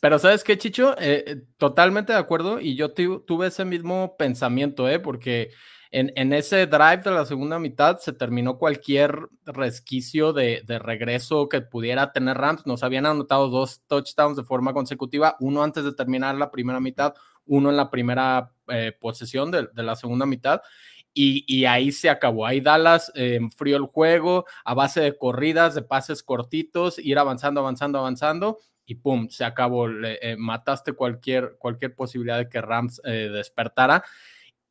pero 0.00 0.18
¿sabes 0.18 0.42
qué, 0.42 0.58
Chicho? 0.58 0.96
Eh, 0.98 1.24
eh, 1.26 1.42
totalmente 1.58 2.12
de 2.12 2.18
acuerdo. 2.18 2.58
Y 2.60 2.74
yo 2.74 2.92
tuve 2.92 3.46
ese 3.46 3.64
mismo 3.64 4.16
pensamiento, 4.16 4.88
¿eh? 4.88 4.98
Porque 4.98 5.50
en, 5.94 6.32
ese 6.32 6.66
drive 6.66 7.02
de 7.04 7.10
la 7.10 7.26
segunda 7.26 7.58
mitad 7.58 7.98
se 7.98 8.14
terminó 8.14 8.56
cualquier 8.56 9.28
resquicio 9.44 10.32
de, 10.32 10.64
regreso 10.66 11.50
que 11.50 11.60
pudiera 11.60 12.12
tener 12.12 12.38
Rams. 12.38 12.66
Nos 12.66 12.82
habían 12.82 13.04
anotado 13.04 13.48
dos 13.48 13.82
touchdowns 13.86 14.38
de 14.38 14.42
forma 14.42 14.72
consecutiva, 14.72 15.36
uno 15.38 15.62
antes 15.62 15.84
de 15.84 15.92
terminar 15.92 16.34
la 16.36 16.50
primera 16.50 16.80
mitad, 16.80 17.12
uno 17.44 17.68
en 17.68 17.76
la 17.76 17.90
primera 17.90 18.52
eh, 18.68 18.96
posesión 18.98 19.50
de, 19.50 19.68
la 19.74 19.94
segunda 19.94 20.24
mitad. 20.24 20.62
Y, 21.12 21.66
ahí 21.66 21.92
se 21.92 22.08
acabó. 22.08 22.46
Ahí 22.46 22.62
Dallas 22.62 23.12
eh, 23.14 23.34
enfrió 23.34 23.76
el 23.76 23.84
juego 23.84 24.46
a 24.64 24.72
base 24.72 25.02
de 25.02 25.18
corridas, 25.18 25.74
de 25.74 25.82
pases 25.82 26.22
cortitos, 26.22 26.98
ir 26.98 27.18
avanzando, 27.18 27.60
avanzando, 27.60 27.98
avanzando 27.98 28.58
y 28.86 28.94
pum, 28.94 29.28
se 29.28 29.44
acabó. 29.44 29.90
Eh, 29.90 30.36
mataste 30.38 30.94
cualquier, 30.94 31.56
cualquier 31.58 31.94
posibilidad 31.94 32.38
de 32.38 32.48
que 32.48 32.62
Rams 32.62 33.02
despertara. 33.04 34.02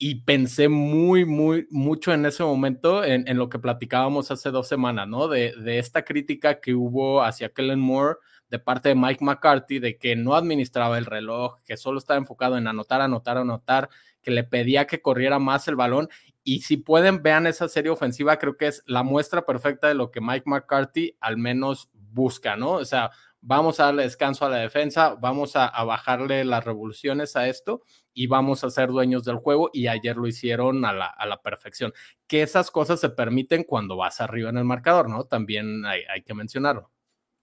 Y 0.04 0.16
pensé 0.16 0.68
muy, 0.68 1.26
muy, 1.26 1.68
mucho 1.70 2.12
en 2.12 2.26
ese 2.26 2.44
momento 2.44 3.04
en, 3.04 3.38
lo 3.38 3.50
que 3.50 3.60
platicábamos 3.60 4.32
hace 4.32 4.50
dos 4.50 4.68
semanas, 4.68 5.08
¿no? 5.08 5.28
De, 5.28 5.54
de, 5.56 5.78
esta 5.78 6.04
crítica 6.04 6.60
que 6.60 6.74
hubo 6.74 7.22
hacia 7.22 7.50
Kellen 7.50 7.80
Moore 7.80 8.18
de 8.50 8.58
parte 8.58 8.90
de 8.90 8.96
Mike 8.96 9.24
McCarthy 9.24 9.78
de 9.78 10.00
que 10.00 10.16
no 10.16 10.34
administraba 10.34 10.98
el 10.98 11.06
reloj, 11.06 11.60
que 11.64 11.78
solo 11.78 12.00
estaba 12.00 12.18
enfocado 12.18 12.58
en 12.58 12.66
anotar, 12.66 13.00
anotar, 13.00 13.38
anotar, 13.38 13.90
que 14.24 14.32
le 14.32 14.44
pedía 14.44 14.88
que 14.88 15.04
corriera 15.04 15.38
más 15.38 15.68
el 15.68 15.76
balón. 15.76 16.10
Y 16.44 16.62
si 16.62 16.78
pueden, 16.78 17.22
vean 17.22 17.46
esa 17.46 17.70
serie 17.70 17.92
ofensiva, 17.92 18.40
creo 18.40 18.58
que 18.58 18.70
es 18.70 18.82
la 18.88 19.04
muestra 19.04 19.46
perfecta 19.46 19.88
de 19.88 19.94
lo 19.94 20.10
que 20.10 20.20
Mike 20.20 20.50
McCarthy 20.50 21.16
al 21.20 21.38
menos 21.38 21.92
busca, 21.94 22.56
¿no? 22.56 22.72
O 22.72 22.86
sea, 22.86 23.12
vamos 23.42 23.80
a 23.80 23.86
darle 23.86 24.04
descanso 24.04 24.46
a 24.46 24.50
la 24.50 24.58
defensa, 24.58 25.16
vamos 25.16 25.56
a, 25.56 25.70
bajarle 25.84 26.46
las 26.46 26.64
revoluciones 26.64 27.36
a 27.36 27.48
esto 27.50 27.82
y 28.14 28.28
vamos 28.28 28.64
a 28.64 28.70
ser 28.70 28.90
dueños 28.90 29.24
del 29.24 29.38
juego 29.38 29.70
y 29.74 29.88
ayer 29.88 30.16
lo 30.16 30.28
hicieron 30.28 30.86
a 30.86 30.94
la, 30.94 31.42
perfección. 31.44 31.92
Que 32.28 32.44
esas 32.44 32.72
cosas 32.72 33.00
se 33.00 33.10
permiten 33.10 33.64
cuando 33.64 33.98
vas 33.98 34.22
arriba 34.22 34.50
en 34.50 34.58
el 34.58 34.66
marcador, 34.66 35.10
¿no? 35.10 35.26
También 35.26 35.84
hay, 35.86 36.22
que 36.24 36.34
mencionarlo. 36.34 36.92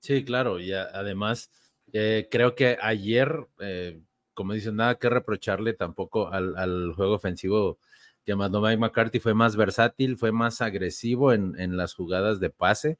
Sí, 0.00 0.24
claro, 0.24 0.60
y 0.60 0.72
además 0.72 1.50
eh, 1.92 2.28
creo 2.30 2.54
que 2.54 2.78
ayer, 2.80 3.48
eh, 3.58 4.00
como 4.34 4.52
dicen, 4.52 4.76
nada 4.76 4.94
que 4.96 5.10
reprocharle 5.10 5.74
tampoco 5.74 6.28
al, 6.28 6.92
juego 6.94 7.14
ofensivo 7.14 7.78
que 8.24 8.36
mandó 8.36 8.60
Mike 8.60 8.76
McCarthy, 8.76 9.20
fue 9.20 9.34
más 9.34 9.56
versátil, 9.56 10.16
fue 10.16 10.32
más 10.32 10.60
agresivo 10.60 11.32
en, 11.32 11.58
en 11.58 11.76
las 11.76 11.94
jugadas 11.94 12.38
de 12.40 12.50
pase 12.50 12.98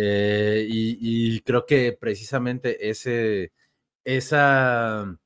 eh, 0.00 0.64
y, 0.68 1.40
creo 1.40 1.66
que 1.66 1.92
precisamente 1.92 2.88
ese, 2.88 3.52
esa 4.04 5.18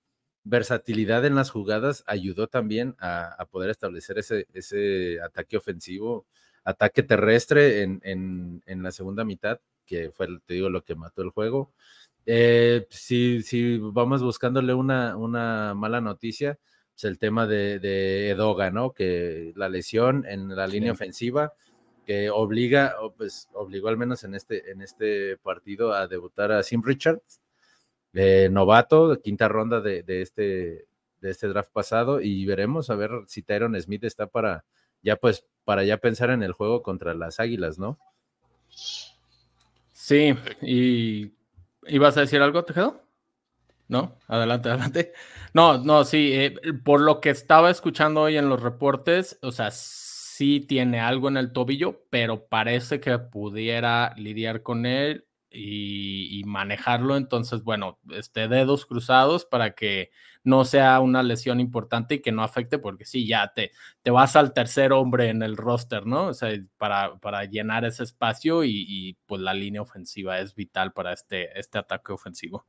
versatilidad 0.44 1.26
en 1.26 1.34
las 1.34 1.50
jugadas 1.50 2.04
ayudó 2.06 2.46
también 2.48 2.96
a, 2.98 3.46
poder 3.50 3.68
establecer 3.68 4.18
ese, 4.18 4.46
ese, 4.54 5.20
ataque 5.20 5.58
ofensivo, 5.58 6.26
ataque 6.64 7.02
terrestre 7.02 7.82
en, 7.82 8.00
en, 8.64 8.82
la 8.82 8.92
segunda 8.92 9.24
mitad, 9.24 9.60
que 9.84 10.10
fue, 10.10 10.26
te 10.46 10.54
digo, 10.54 10.70
lo 10.70 10.84
que 10.84 10.94
mató 10.94 11.20
el 11.20 11.30
juego. 11.30 11.70
Eh, 12.24 12.86
si, 12.88 13.42
si, 13.42 13.76
vamos 13.78 14.22
buscándole 14.22 14.72
una, 14.72 15.16
una 15.18 15.74
mala 15.74 16.00
noticia, 16.00 16.58
pues 16.94 17.04
el 17.04 17.18
tema 17.18 17.46
de, 17.46 17.78
de, 17.78 18.30
Edoga, 18.30 18.70
¿no? 18.70 18.92
Que 18.92 19.52
la 19.54 19.68
lesión 19.68 20.24
en 20.26 20.56
la 20.56 20.66
línea 20.66 20.92
ofensiva 20.92 21.52
que 22.06 22.30
obliga, 22.30 22.94
pues 23.16 23.48
obligó 23.54 23.88
al 23.88 23.96
menos 23.96 24.24
en 24.24 24.34
este, 24.34 24.70
en 24.70 24.82
este 24.82 25.36
partido 25.38 25.92
a 25.92 26.08
debutar 26.08 26.52
a 26.52 26.62
Sim 26.62 26.82
Richards, 26.84 27.40
eh, 28.14 28.48
novato, 28.50 29.20
quinta 29.20 29.48
ronda 29.48 29.80
de, 29.80 30.04
este, 30.06 30.86
de 31.20 31.30
este 31.30 31.48
draft 31.48 31.72
pasado, 31.72 32.20
y 32.20 32.44
veremos 32.44 32.90
a 32.90 32.94
ver 32.94 33.10
si 33.26 33.42
Tyron 33.42 33.80
Smith 33.80 34.04
está 34.04 34.26
para 34.26 34.64
ya 35.02 35.16
pues 35.16 35.46
para 35.64 35.84
ya 35.84 35.98
pensar 35.98 36.30
en 36.30 36.42
el 36.42 36.52
juego 36.52 36.82
contra 36.82 37.14
las 37.14 37.40
Águilas, 37.40 37.78
¿no? 37.78 37.98
Sí, 39.92 40.34
y 40.60 41.32
¿ibas 41.86 42.16
a 42.16 42.20
decir 42.20 42.40
algo, 42.40 42.64
Tejedo? 42.64 43.02
No, 43.88 44.18
adelante, 44.26 44.68
adelante. 44.70 45.12
No, 45.54 45.78
no, 45.78 46.04
sí, 46.04 46.32
eh, 46.32 46.54
por 46.84 47.00
lo 47.00 47.20
que 47.20 47.30
estaba 47.30 47.70
escuchando 47.70 48.22
hoy 48.22 48.36
en 48.36 48.48
los 48.48 48.60
reportes, 48.60 49.38
o 49.42 49.52
sea, 49.52 49.70
sí 50.42 50.58
tiene 50.58 50.98
algo 50.98 51.28
en 51.28 51.36
el 51.36 51.52
tobillo, 51.52 52.02
pero 52.10 52.48
parece 52.48 52.98
que 52.98 53.16
pudiera 53.16 54.12
lidiar 54.16 54.64
con 54.64 54.86
él 54.86 55.24
y, 55.52 56.42
manejarlo. 56.46 57.16
Entonces, 57.16 57.62
bueno, 57.62 58.00
este, 58.10 58.48
dedos 58.48 58.84
cruzados 58.84 59.44
para 59.44 59.76
que 59.76 60.10
no 60.42 60.64
sea 60.64 60.98
una 60.98 61.22
lesión 61.22 61.60
importante 61.60 62.16
y 62.16 62.22
que 62.22 62.32
no 62.32 62.42
afecte, 62.42 62.80
porque 62.80 63.04
sí, 63.04 63.24
ya 63.24 63.52
te, 63.54 63.70
te 64.02 64.10
vas 64.10 64.34
al 64.34 64.52
tercer 64.52 64.92
hombre 64.92 65.28
en 65.28 65.44
el 65.44 65.56
roster, 65.56 66.06
¿no? 66.06 66.26
O 66.26 66.34
sea, 66.34 66.50
para, 66.76 67.20
para 67.20 67.44
llenar 67.44 67.84
ese 67.84 68.02
espacio 68.02 68.64
y, 68.64 69.16
pues 69.26 69.40
la 69.40 69.54
línea 69.54 69.80
ofensiva 69.80 70.40
es 70.40 70.56
vital 70.56 70.92
para 70.92 71.12
este, 71.12 71.56
este 71.56 71.78
ataque 71.78 72.12
ofensivo. 72.12 72.66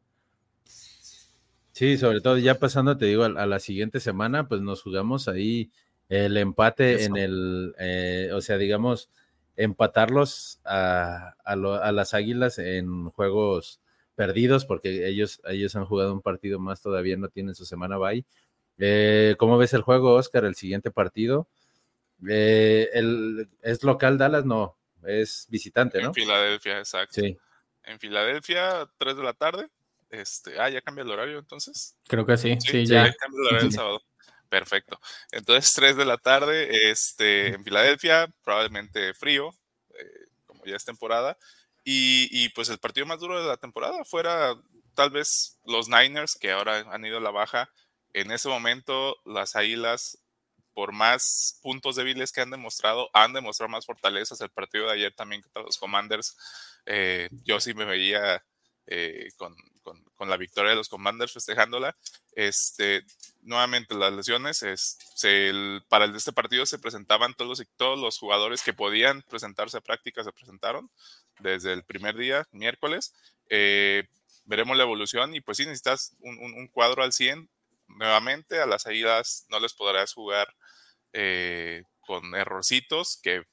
Sí, 1.72 1.98
sobre 1.98 2.22
todo 2.22 2.38
ya 2.38 2.60
pasando, 2.60 2.96
te 2.98 3.08
digo, 3.08 3.24
a 3.24 3.48
la 3.48 3.58
siguiente 3.58 4.00
semana, 4.00 4.48
pues 4.48 4.62
nos 4.62 4.84
jugamos 4.84 5.27
ahí 5.27 5.72
el 6.13 6.38
empate 6.38 7.05
en 7.05 7.17
el, 7.17 7.75
eh, 7.79 8.29
o 8.34 8.41
sea, 8.41 8.58
digamos, 8.58 9.10
empatarlos 9.55 10.60
a, 10.63 11.34
las 11.91 12.13
Águilas 12.13 12.60
en 12.60 13.10
juegos 13.10 13.82
perdidos, 14.13 14.65
porque 14.65 15.08
ellos, 15.08 15.41
ellos 15.46 15.75
han 15.75 15.86
jugado 15.86 16.13
un 16.13 16.22
partido 16.22 16.60
más, 16.60 16.82
todavía 16.82 17.17
no 17.17 17.29
tienen 17.29 17.55
su 17.55 17.65
semana 17.65 17.98
bye. 17.98 18.25
Eh, 18.77 19.36
¿Cómo 19.39 19.58
ves 19.58 19.74
el 19.74 19.82
juego, 19.82 20.13
Oscar? 20.13 20.46
El 20.46 20.53
siguiente 20.53 20.91
partido. 20.91 21.48
Eh, 22.29 22.89
el, 22.93 23.50
¿Es 23.63 23.84
local 23.84 24.20
Dallas? 24.20 24.46
No, 24.46 24.77
es 25.03 25.48
visitante, 25.50 26.00
¿no? 26.00 26.10
En 26.10 26.13
Filadelfia, 26.13 26.77
exacto. 26.77 27.22
Sí. 27.22 27.38
En 27.86 28.00
Filadelfia, 28.00 28.88
3 28.98 29.17
de 29.17 29.24
la 29.24 29.34
tarde. 29.34 29.67
Este, 30.12 30.60
ah, 30.60 30.70
ya 30.70 30.79
cambia 30.82 31.03
el 31.03 31.10
horario 31.10 31.39
entonces. 31.39 31.98
Creo 32.08 32.24
que 32.24 32.38
sí, 32.38 32.55
sí, 32.62 32.86
ya. 32.86 33.08
ya. 33.08 33.13
cambia 33.15 33.39
el 33.39 33.48
horario 33.48 33.67
el 33.67 33.72
sábado. 33.74 34.01
Perfecto. 34.53 35.00
Entonces, 35.31 35.74
3 35.74 35.98
de 35.98 36.05
la 36.05 36.19
tarde 36.19 36.91
este, 36.91 37.48
en 37.55 37.63
Filadelfia, 37.63 38.27
probablemente 38.43 39.15
frío, 39.15 39.50
eh, 39.98 40.27
como 40.45 40.63
ya 40.63 40.75
es 40.75 40.86
temporada. 40.86 41.39
Y, 41.83 42.50
pues 42.50 42.69
el 42.69 42.77
partido 42.77 43.07
más 43.07 43.19
duro 43.19 43.41
de 43.41 43.48
la 43.48 43.57
temporada 43.57 44.05
fuera 44.05 44.53
tal 44.93 45.10
vez 45.10 45.57
los 45.65 45.89
Niners, 45.89 46.36
que 46.39 46.51
ahora 46.51 46.86
han 46.91 47.03
ido 47.03 47.17
a 47.17 47.22
la 47.22 47.31
baja. 47.31 47.67
En 48.13 48.29
ese 48.29 48.48
momento, 48.48 49.15
las 49.25 49.55
Águilas, 49.55 50.19
por 50.75 50.91
más 50.91 51.57
puntos 51.63 51.95
débiles 51.95 52.31
que 52.31 52.41
han 52.41 52.51
demostrado, 52.51 53.10
han 53.13 53.33
demostrado 53.33 53.69
más 53.69 53.88
fortalezas. 53.88 54.39
El 54.39 54.51
partido 54.51 54.86
de 54.86 54.93
ayer 54.93 55.15
también 55.15 55.41
contra 55.41 55.63
los 55.63 55.79
Commanders, 55.79 56.38
eh, 56.86 57.27
yo 57.43 57.60
sí 57.60 57.74
me 57.74 57.86
veía 57.86 58.45
eh, 58.88 59.30
con, 59.38 59.56
con, 59.84 60.30
la 60.30 60.38
victoria 60.38 60.72
de 60.72 60.78
los 60.78 60.90
Commanders 60.90 61.34
festejándola. 61.34 61.96
Este, 62.32 63.06
nuevamente 63.42 63.94
las 63.94 64.13
lesiones, 64.13 64.63
es, 64.63 64.98
para 65.90 66.06
este 66.06 66.32
partido 66.32 66.66
se 66.66 66.80
presentaban 66.80 67.34
todos 67.34 67.60
los, 67.60 67.68
todos 67.75 68.00
los 68.00 68.18
jugadores 68.18 68.63
que 68.63 68.74
podían 68.74 69.22
presentarse 69.24 69.78
a 69.78 69.82
práctica, 69.82 70.24
se 70.24 70.32
presentaron 70.32 70.90
desde 71.40 71.74
el 71.74 71.84
primer 71.84 72.16
día, 72.16 72.48
miércoles. 72.52 73.13
Eh, 73.50 74.08
veremos 74.46 74.78
la 74.78 74.84
evolución 74.84 75.36
y 75.36 75.42
pues 75.42 75.58
si 75.58 75.66
necesitas 75.66 76.16
un, 76.20 76.68
cuadro 76.70 77.04
al 77.04 77.13
100, 77.13 77.50
nuevamente 77.88 78.62
a 78.62 78.66
las 78.66 78.84
salidas 78.84 79.46
no 79.50 79.60
les 79.60 79.74
podrás 79.74 80.13
jugar 80.13 80.56
eh, 81.12 81.84
con 82.02 82.34
errorcitos 82.36 83.20
que 83.22 83.44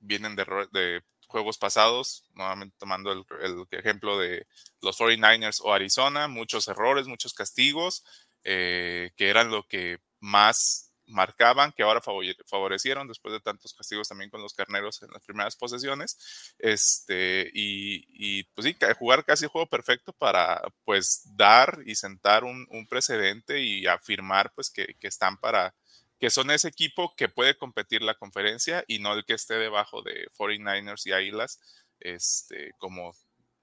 vienen 0.00 0.36
de, 0.36 0.44
de 0.72 1.02
juegos 1.26 1.58
pasados, 1.58 2.24
nuevamente 2.34 2.76
tomando 2.78 3.12
el, 3.12 3.24
ejemplo 3.70 4.18
de 4.18 4.46
los 4.80 4.98
49ers 4.98 5.60
o 5.62 5.72
Arizona, 5.72 6.28
muchos 6.28 6.68
errores, 6.68 7.06
muchos 7.06 7.34
castigos, 7.34 8.04
eh, 8.44 9.10
que 9.16 9.28
eran 9.28 9.50
lo 9.50 9.66
que 9.66 9.98
más 10.20 10.86
marcaban, 11.06 11.72
que 11.72 11.82
ahora 11.82 12.00
favorecieron 12.00 13.08
después 13.08 13.32
de 13.32 13.40
tantos 13.40 13.74
castigos 13.74 14.08
también 14.08 14.30
con 14.30 14.42
los 14.42 14.54
carneros 14.54 15.02
en 15.02 15.10
las 15.10 15.24
primeras 15.24 15.56
posesiones. 15.56 16.54
Este, 16.58 17.50
y, 17.52 18.44
pues 18.54 18.66
sí, 18.66 18.76
jugar 18.98 19.24
casi 19.24 19.44
el 19.44 19.50
juego 19.50 19.68
perfecto 19.68 20.12
para 20.12 20.60
pues 20.84 21.22
dar 21.36 21.78
y 21.86 21.94
sentar 21.94 22.44
un, 22.44 22.66
precedente 22.88 23.60
y 23.60 23.86
afirmar 23.86 24.52
pues 24.54 24.70
que, 24.70 24.96
que 24.98 25.08
están 25.08 25.38
para, 25.38 25.74
que 26.18 26.30
son 26.30 26.50
ese 26.50 26.68
equipo 26.68 27.14
que 27.16 27.28
puede 27.28 27.56
competir 27.56 28.02
la 28.02 28.14
conferencia 28.14 28.84
y 28.86 28.98
no 28.98 29.12
el 29.12 29.24
que 29.24 29.34
esté 29.34 29.54
debajo 29.54 30.02
de 30.02 30.28
49ers 30.38 31.06
y 31.06 31.12
Águilas, 31.12 31.60
este, 32.00 32.72
como 32.78 33.10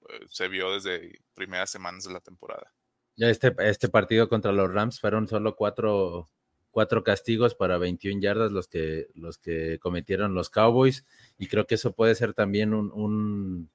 eh, 0.08 0.20
se 0.30 0.48
vio 0.48 0.72
desde 0.72 1.18
primeras 1.34 1.70
semanas 1.70 2.04
de 2.04 2.12
la 2.12 2.20
temporada. 2.20 2.72
Ya 3.16 3.28
este, 3.28 3.54
este 3.58 3.88
partido 3.88 4.28
contra 4.28 4.52
los 4.52 4.72
Rams 4.72 5.00
fueron 5.00 5.28
solo 5.28 5.56
cuatro, 5.56 6.30
cuatro 6.70 7.02
castigos 7.04 7.54
para 7.54 7.78
21 7.78 8.20
yardas 8.20 8.52
los 8.52 8.68
que, 8.68 9.08
los 9.14 9.38
que 9.38 9.78
cometieron 9.80 10.34
los 10.34 10.50
Cowboys 10.50 11.04
y 11.38 11.48
creo 11.48 11.66
que 11.66 11.76
eso 11.76 11.92
puede 11.92 12.14
ser 12.14 12.34
también 12.34 12.74
un, 12.74 13.70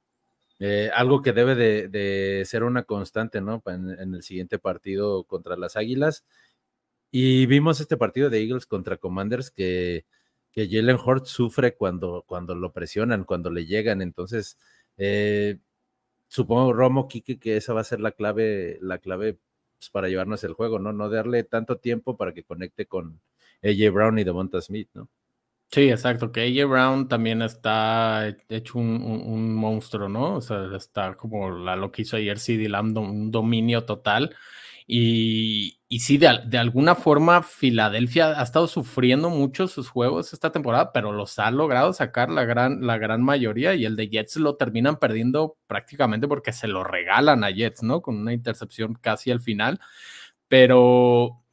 eh, 0.59 0.89
algo 0.93 1.21
que 1.21 1.31
debe 1.31 1.55
de, 1.55 2.43
ser 2.45 2.63
una 2.63 2.83
constante, 2.83 3.39
¿no? 3.41 3.61
en 3.65 4.13
el 4.13 4.23
siguiente 4.23 4.59
partido 4.59 5.23
contra 5.23 5.55
las 5.55 5.77
Águilas 5.77 6.25
y 7.11 7.45
vimos 7.45 7.79
este 7.79 7.97
partido 7.97 8.29
de 8.29 8.41
Eagles 8.41 8.65
contra 8.65 8.97
Commanders 8.97 9.51
que, 9.51 10.05
que 10.51 10.67
Jalen 10.69 10.97
Hort 11.03 11.25
sufre 11.25 11.75
cuando, 11.75 12.23
cuando 12.27 12.55
lo 12.55 12.71
presionan, 12.71 13.23
cuando 13.23 13.49
le 13.49 13.65
llegan. 13.65 14.01
Entonces, 14.01 14.57
eh, 14.97 15.57
supongo, 16.27 16.73
Romo, 16.73 17.07
Kike, 17.07 17.39
que 17.39 17.57
esa 17.57 17.73
va 17.73 17.81
a 17.81 17.85
ser 17.85 17.99
la 17.99 18.11
clave, 18.11 18.77
la 18.81 18.99
clave 18.99 19.39
pues, 19.77 19.89
para 19.89 20.09
llevarnos 20.09 20.43
el 20.43 20.53
juego, 20.53 20.79
¿no? 20.79 20.93
No 20.93 21.09
darle 21.09 21.43
tanto 21.43 21.77
tiempo 21.77 22.17
para 22.17 22.33
que 22.33 22.43
conecte 22.43 22.85
con 22.85 23.21
AJ 23.63 23.91
Brown 23.91 24.19
y 24.19 24.23
Devonta 24.23 24.61
Smith, 24.61 24.89
¿no? 24.93 25.09
Sí, 25.71 25.89
exacto, 25.89 26.31
que 26.31 26.41
AJ 26.41 26.67
Brown 26.67 27.07
también 27.07 27.43
está 27.43 28.35
hecho 28.49 28.79
un, 28.79 29.53
monstruo, 29.55 30.09
¿no? 30.09 30.37
O 30.37 30.41
sea, 30.41 30.75
está 30.75 31.15
como 31.15 31.51
la, 31.51 31.75
lo 31.75 31.91
que 31.91 32.01
hizo 32.01 32.17
ayer 32.17 32.39
CD 32.39 32.67
Lamb, 32.67 32.97
un 32.97 33.29
dominio 33.29 33.85
total 33.85 34.35
Y, 34.91 35.77
sí, 35.99 36.17
de, 36.17 36.39
de, 36.47 36.57
alguna 36.57 36.95
forma, 36.95 37.43
Filadelfia 37.43 38.39
ha 38.39 38.41
estado 38.41 38.65
sufriendo 38.65 39.29
mucho 39.29 39.67
sus 39.67 39.87
juegos 39.87 40.33
esta 40.33 40.51
temporada, 40.51 40.91
pero 40.91 41.11
los 41.11 41.37
ha 41.37 41.51
logrado 41.51 41.93
sacar 41.93 42.31
la 42.31 42.43
gran, 42.43 42.87
la 42.87 42.97
gran 42.97 43.21
mayoría 43.21 43.75
y 43.75 43.85
el 43.85 43.95
de 43.95 44.09
Jets 44.09 44.37
lo 44.37 44.55
terminan 44.55 44.97
perdiendo 44.97 45.57
prácticamente 45.67 46.27
porque 46.27 46.53
se 46.53 46.67
lo 46.67 46.83
regalan 46.83 47.43
a 47.43 47.51
Jets, 47.51 47.83
¿no? 47.83 48.01
Con 48.01 48.17
una 48.17 48.33
intercepción 48.33 48.95
casi 48.95 49.29
al 49.29 49.41
final. 49.41 49.79
Pero, 50.47 51.43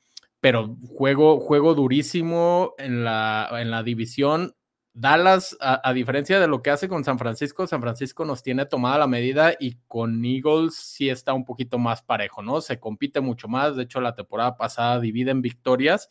pero 0.40 0.74
juego, 0.88 1.38
juego 1.38 1.74
durísimo 1.74 2.72
en 2.78 3.04
la, 3.04 3.50
en 3.60 3.70
la 3.70 3.82
división 3.82 4.54
Dallas, 4.98 5.54
a, 5.60 5.92
diferencia 5.92 6.40
de 6.40 6.48
lo 6.48 6.62
que 6.62 6.70
hace 6.70 6.88
con 6.88 7.04
San 7.04 7.18
Francisco, 7.18 7.66
San 7.66 7.82
Francisco 7.82 8.24
nos 8.24 8.42
tiene 8.42 8.64
tomada 8.64 8.96
la 8.96 9.06
medida 9.06 9.52
y 9.60 9.76
con 9.86 10.24
Eagles 10.24 10.74
sí 10.74 11.10
está 11.10 11.34
un 11.34 11.44
poquito 11.44 11.78
más 11.78 12.00
parejo, 12.00 12.40
¿no? 12.40 12.62
Se 12.62 12.80
compite 12.80 13.20
mucho 13.20 13.46
más. 13.46 13.76
De 13.76 13.82
hecho, 13.82 14.00
la 14.00 14.14
temporada 14.14 14.56
pasada 14.56 14.98
dividen 14.98 15.42
victorias 15.42 16.08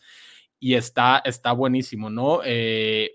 y 0.59 0.75
está, 0.75 1.19
está 1.25 1.51
buenísimo, 1.51 2.11
¿no? 2.11 2.41
Eh, 2.45 3.13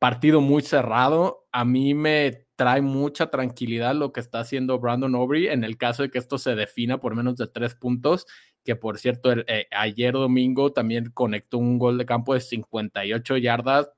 partido 0.00 0.40
muy 0.40 0.60
cerrado. 0.62 1.46
A 1.52 1.64
mí 1.64 1.94
me 1.94 2.48
trae 2.56 2.82
mucha 2.82 3.30
tranquilidad 3.30 3.94
lo 3.94 4.12
que 4.12 4.18
está 4.18 4.40
haciendo 4.40 4.80
Brandon 4.80 5.14
Aubrey 5.14 5.46
en 5.46 5.62
el 5.62 5.76
caso 5.76 6.02
de 6.02 6.10
que 6.10 6.18
esto 6.18 6.36
se 6.36 6.56
defina 6.56 6.98
por 6.98 7.14
menos 7.14 7.36
de 7.36 7.46
tres 7.46 7.76
puntos, 7.76 8.26
que 8.64 8.74
por 8.74 8.98
cierto, 8.98 9.30
eh, 9.32 9.68
ayer 9.70 10.14
domingo 10.14 10.72
también 10.72 11.12
conectó 11.14 11.58
un 11.58 11.78
gol 11.78 11.96
de 11.96 12.06
campo 12.06 12.34
de 12.34 12.40
58 12.40 13.36
yardas 13.36 13.88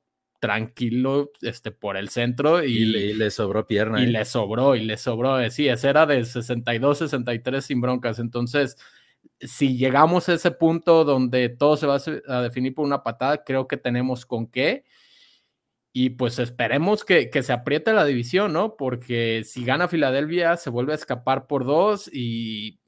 tranquilo 0.44 1.32
este, 1.40 1.70
por 1.70 1.96
el 1.96 2.10
centro 2.10 2.62
y, 2.62 2.84
le, 3.14 3.30
sobró 3.30 3.66
pierna. 3.66 4.02
Y 4.02 4.04
¿eh? 4.04 4.08
le 4.08 4.26
sobró, 4.26 4.76
y 4.76 4.84
le 4.84 4.98
sobró. 4.98 5.40
Eh, 5.40 5.50
sí, 5.50 5.68
ese 5.68 5.88
era 5.88 6.04
de 6.04 6.22
62, 6.22 6.98
63 6.98 7.64
sin 7.64 7.80
broncas. 7.80 8.18
Entonces, 8.18 8.76
si 9.40 9.78
llegamos 9.78 10.28
a 10.28 10.34
ese 10.34 10.50
punto 10.50 11.06
donde 11.06 11.48
todo 11.48 11.78
se 11.78 11.86
va 11.86 11.96
a 12.28 12.42
definir 12.42 12.74
por 12.74 12.84
una 12.84 13.02
patada, 13.02 13.42
creo 13.42 13.66
que 13.66 13.78
tenemos 13.78 14.26
con 14.26 14.46
qué. 14.46 14.84
Y 15.94 16.10
pues 16.10 16.38
esperemos 16.38 17.06
que, 17.06 17.30
que, 17.30 17.42
se 17.42 17.54
apriete 17.54 17.94
la 17.94 18.04
división, 18.04 18.52
¿no? 18.52 18.76
Porque 18.76 19.44
si 19.46 19.64
gana 19.64 19.88
Filadelfia, 19.88 20.58
se 20.58 20.68
vuelve 20.68 20.92
a 20.92 20.96
escapar 20.96 21.46
por 21.46 21.64
dos 21.64 22.10
y, 22.12 22.80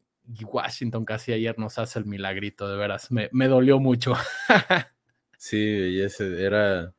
Washington 0.44 1.06
casi 1.06 1.32
ayer 1.32 1.58
nos 1.58 1.78
hace 1.78 2.00
el 2.00 2.04
milagrito, 2.04 2.68
de 2.68 2.76
veras. 2.76 3.10
Me, 3.10 3.30
me 3.32 3.48
dolió 3.48 3.78
mucho. 3.78 4.12
sí, 5.38 5.56
y 5.56 6.02
ese 6.02 6.44
era 6.44 6.92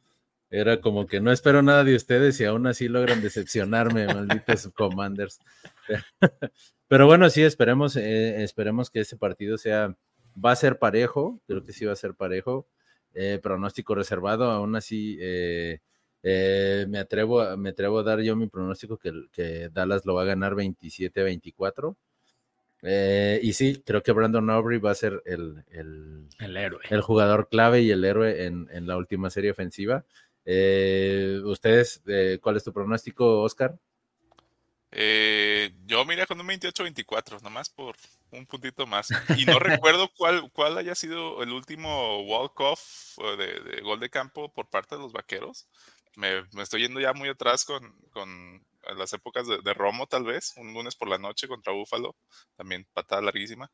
era 0.49 0.79
como 0.79 1.07
que 1.07 1.19
no 1.19 1.31
espero 1.31 1.61
nada 1.61 1.83
de 1.83 1.95
ustedes 1.95 2.39
y 2.39 2.45
aún 2.45 2.67
así 2.67 2.87
logran 2.87 3.21
decepcionarme, 3.21 4.07
malditos 4.07 4.69
Commanders. 4.75 5.39
Pero 6.87 7.05
bueno, 7.05 7.29
sí, 7.29 7.43
esperemos, 7.43 7.97
eh, 7.97 8.43
esperemos 8.43 8.89
que 8.89 9.01
ese 9.01 9.17
partido 9.17 9.57
sea, 9.57 9.95
va 10.43 10.51
a 10.51 10.55
ser 10.55 10.79
parejo, 10.79 11.41
creo 11.47 11.65
que 11.65 11.73
sí 11.73 11.85
va 11.85 11.93
a 11.93 11.97
ser 11.97 12.15
parejo. 12.15 12.67
Eh, 13.13 13.39
pronóstico 13.41 13.95
reservado, 13.95 14.51
aún 14.51 14.75
así 14.75 15.17
eh, 15.19 15.79
me, 16.21 16.99
atrevo, 16.99 17.57
me 17.57 17.69
atrevo 17.69 17.99
a 17.99 18.03
dar 18.03 18.21
yo 18.21 18.35
mi 18.35 18.47
pronóstico 18.47 18.97
que, 18.97 19.11
que 19.31 19.69
Dallas 19.69 20.05
lo 20.05 20.13
va 20.13 20.21
a 20.21 20.25
ganar 20.25 20.53
27-24. 20.53 21.95
y 23.41 23.53
sí, 23.53 23.81
creo 23.83 24.03
que 24.03 24.11
Brandon 24.11 24.49
Aubrey 24.51 24.79
va 24.79 24.91
a 24.91 24.95
ser 24.95 25.23
el, 25.25 25.63
el, 25.71 26.57
héroe. 26.57 26.81
El 26.89 27.01
jugador 27.01 27.49
clave 27.49 27.81
y 27.81 27.91
el 27.91 28.05
héroe 28.05 28.45
en, 28.45 28.69
en 28.71 28.87
la 28.87 28.97
última 28.97 29.29
serie 29.29 29.51
ofensiva. 29.51 30.05
Eh, 30.49 31.41
¿Ustedes, 31.43 32.01
eh, 32.07 32.39
cuál 32.41 32.55
es 32.55 32.63
tu 32.63 32.71
pronóstico, 32.71 33.41
Oscar? 33.41 33.77
Eh, 34.91 35.73
yo 35.85 36.05
miré 36.05 36.25
con 36.25 36.39
un 36.39 36.47
28-24, 36.47 37.41
nomás 37.41 37.69
por 37.69 37.97
un 38.31 38.45
puntito 38.45 38.87
más. 38.87 39.09
Y 39.37 39.43
no 39.45 39.59
recuerdo 39.59 40.09
cuál, 40.15 40.49
cuál 40.53 40.77
haya 40.77 40.95
sido 40.95 41.43
el 41.43 41.51
último 41.51 42.23
walk-off 42.23 43.17
de, 43.37 43.81
gol 43.81 43.99
de 43.99 44.09
campo 44.09 44.49
por 44.53 44.69
parte 44.69 44.95
de 44.95 45.01
los 45.01 45.11
vaqueros. 45.11 45.67
Me, 46.15 46.45
estoy 46.61 46.83
yendo 46.83 47.01
ya 47.01 47.11
muy 47.11 47.27
atrás 47.27 47.65
con, 47.65 47.91
con 48.11 48.65
las 48.95 49.11
épocas 49.11 49.47
de, 49.47 49.73
Romo, 49.73 50.07
tal 50.07 50.23
vez, 50.23 50.53
un 50.55 50.73
lunes 50.73 50.95
por 50.95 51.09
la 51.09 51.17
noche 51.17 51.49
contra 51.49 51.73
Búfalo, 51.73 52.15
también 52.55 52.87
patada 52.93 53.21
larguísima. 53.21 53.69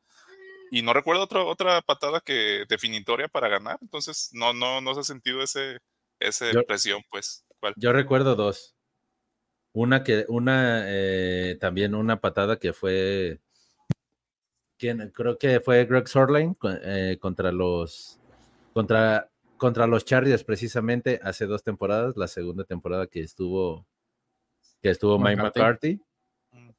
Y 0.72 0.82
no 0.82 0.92
recuerdo 0.92 1.22
otra 1.22 1.44
otra 1.44 1.82
patada 1.84 2.20
que 2.20 2.66
definitoria 2.68 3.28
para 3.28 3.48
ganar, 3.48 3.78
entonces 3.80 4.32
no, 4.34 4.54
no, 4.54 4.82
no 4.82 4.96
se 4.96 5.02
ha 5.02 5.04
sentido 5.04 5.44
ese, 5.44 5.80
esa 6.28 6.52
impresión, 6.52 7.02
pues. 7.10 7.46
Yo 7.76 7.94
recuerdo 7.94 8.36
dos. 8.36 8.76
Una 9.74 10.04
que, 10.04 10.26
una, 10.28 10.84
eh, 10.86 11.58
también 11.60 11.96
una 11.96 12.22
patada 12.22 12.60
que 12.60 12.74
fue, 12.74 13.40
quien, 14.78 15.10
creo 15.10 15.38
que 15.38 15.60
fue 15.60 15.86
Greg 15.86 16.08
Sorline 16.08 16.56
eh, 16.84 17.18
contra 17.20 17.52
los, 17.52 18.20
contra, 18.74 19.32
contra 19.58 19.88
los 19.88 20.06
Chargers 20.06 20.44
precisamente 20.44 21.20
hace 21.24 21.46
dos 21.48 21.64
temporadas, 21.64 22.18
la 22.18 22.28
segunda 22.28 22.66
temporada 22.66 23.08
que 23.08 23.22
estuvo, 23.22 23.88
que 24.82 24.90
estuvo 24.90 25.18
Mike 25.18 25.42
McCarthy. 25.42 26.00
Mm. 26.52 26.70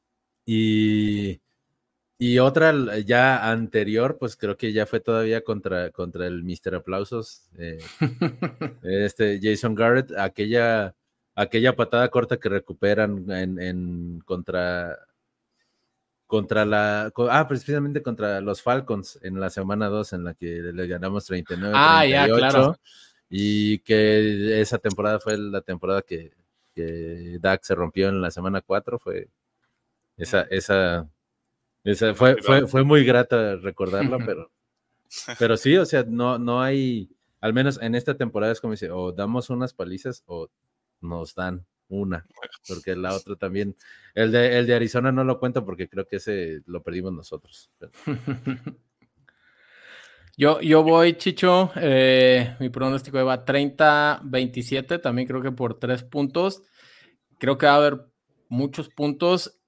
Y 0.47 1.41
y 2.27 2.39
otra 2.39 2.73
ya 3.01 3.51
anterior, 3.51 4.17
pues 4.19 4.35
creo 4.35 4.57
que 4.57 4.73
ya 4.73 4.87
fue 4.87 5.01
todavía 5.01 5.45
contra, 5.45 5.91
contra 5.91 6.27
el 6.27 6.43
Mr. 6.43 6.77
Aplausos, 6.77 7.51
eh, 7.59 7.77
este 8.83 9.39
Jason 9.43 9.75
Garrett, 9.75 10.11
aquella, 10.17 10.95
aquella 11.35 11.77
patada 11.77 12.09
corta 12.09 12.39
que 12.39 12.49
recuperan 12.49 13.31
en, 13.31 14.21
contra 14.25 14.99
contra 16.27 16.65
la 16.65 17.13
ah 17.29 17.47
precisamente 17.47 18.03
contra 18.03 18.41
los 18.41 18.63
Falcons 18.63 19.19
en 19.23 19.39
la 19.39 19.51
semana 19.51 19.89
2 19.89 20.15
en 20.15 20.25
la 20.25 20.33
que 20.33 20.47
le 20.47 20.87
ganamos 20.87 21.27
39 21.27 21.75
ah, 21.77 22.07
ya, 22.07 22.27
claro. 22.27 22.79
y 23.29 23.81
que 23.81 24.63
esa 24.63 24.79
temporada 24.79 25.21
fue 25.21 25.37
la 25.37 25.61
temporada 25.61 26.01
que, 26.01 26.33
que 26.75 27.39
Dak 27.39 27.63
se 27.63 27.75
rompió 27.75 28.09
en 28.09 28.23
la 28.23 28.31
semana 28.31 28.63
4 28.63 28.99
fue 28.99 29.29
esa 30.17 30.41
esa 30.51 31.07
fue, 32.15 32.37
fue, 32.41 32.67
fue, 32.67 32.83
muy 32.83 33.05
grata 33.05 33.57
recordarla, 33.57 34.19
pero, 34.25 34.51
pero 35.39 35.57
sí, 35.57 35.77
o 35.77 35.85
sea, 35.85 36.05
no, 36.07 36.39
no 36.39 36.63
hay, 36.63 37.11
al 37.41 37.53
menos 37.53 37.81
en 37.83 37.95
esta 37.95 38.17
temporada 38.17 38.53
es 38.53 38.61
como 38.61 38.73
dice, 38.73 38.91
o 38.91 39.13
damos 39.13 39.51
unas 39.51 39.75
palizas 39.75 40.23
o 40.27 40.49
nos 41.01 41.35
dan 41.35 41.67
una, 41.89 42.27
porque 42.67 42.97
la 42.97 43.15
otra 43.15 43.37
también, 43.37 43.77
el 44.15 44.33
de, 44.33 44.59
el 44.59 44.67
de 44.67 44.75
Arizona 44.75 45.13
no 45.13 45.25
lo 45.25 45.39
cuento 45.39 45.65
porque 45.65 45.89
creo 45.89 46.07
que 46.07 46.17
ese 46.17 46.63
lo 46.67 46.83
perdimos 46.83 47.13
nosotros. 47.13 47.71
Yo, 50.37 50.61
yo 50.61 50.83
voy, 50.83 51.15
Chicho, 51.15 51.71
eh, 51.77 52.57
mi 52.59 52.69
pronóstico 52.69 53.25
va 53.25 53.45
30-27, 53.45 55.01
también 55.01 55.29
creo 55.29 55.41
que 55.41 55.53
por 55.53 55.79
tres 55.79 56.03
puntos. 56.03 56.63
Creo 57.39 57.57
que 57.57 57.67
va 57.67 57.75
a 57.75 57.77
haber 57.77 58.07
muchos 58.49 58.89
puntos 58.89 59.61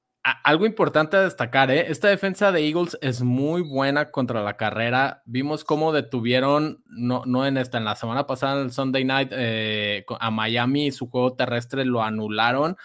algo 0.43 0.67
importante 0.67 1.17
a 1.17 1.23
destacar, 1.23 1.71
¿eh? 1.71 1.87
esta 1.89 2.09
defensa 2.09 2.51
de 2.51 2.67
Eagles 2.67 2.99
es 3.01 3.23
muy 3.23 3.63
buena 3.63 4.11
contra 4.11 4.43
la 4.43 4.57
carrera. 4.57 5.23
Vimos 5.25 5.63
cómo 5.63 5.93
detuvieron, 5.93 6.83
no, 6.87 7.23
no 7.27 7.47
en 7.47 7.57
esta, 7.57 7.79
en 7.79 7.85
la 7.85 7.95
semana 7.95 8.27
pasada, 8.27 8.61
en 8.61 8.67
el 8.67 8.73
Sunday 8.73 9.05
Night, 9.05 9.29
eh, 9.33 10.05
a 10.19 10.31
Miami, 10.31 10.91
su 10.91 11.09
juego 11.09 11.35
terrestre 11.35 11.85
lo 11.85 12.03
anularon 12.03 12.77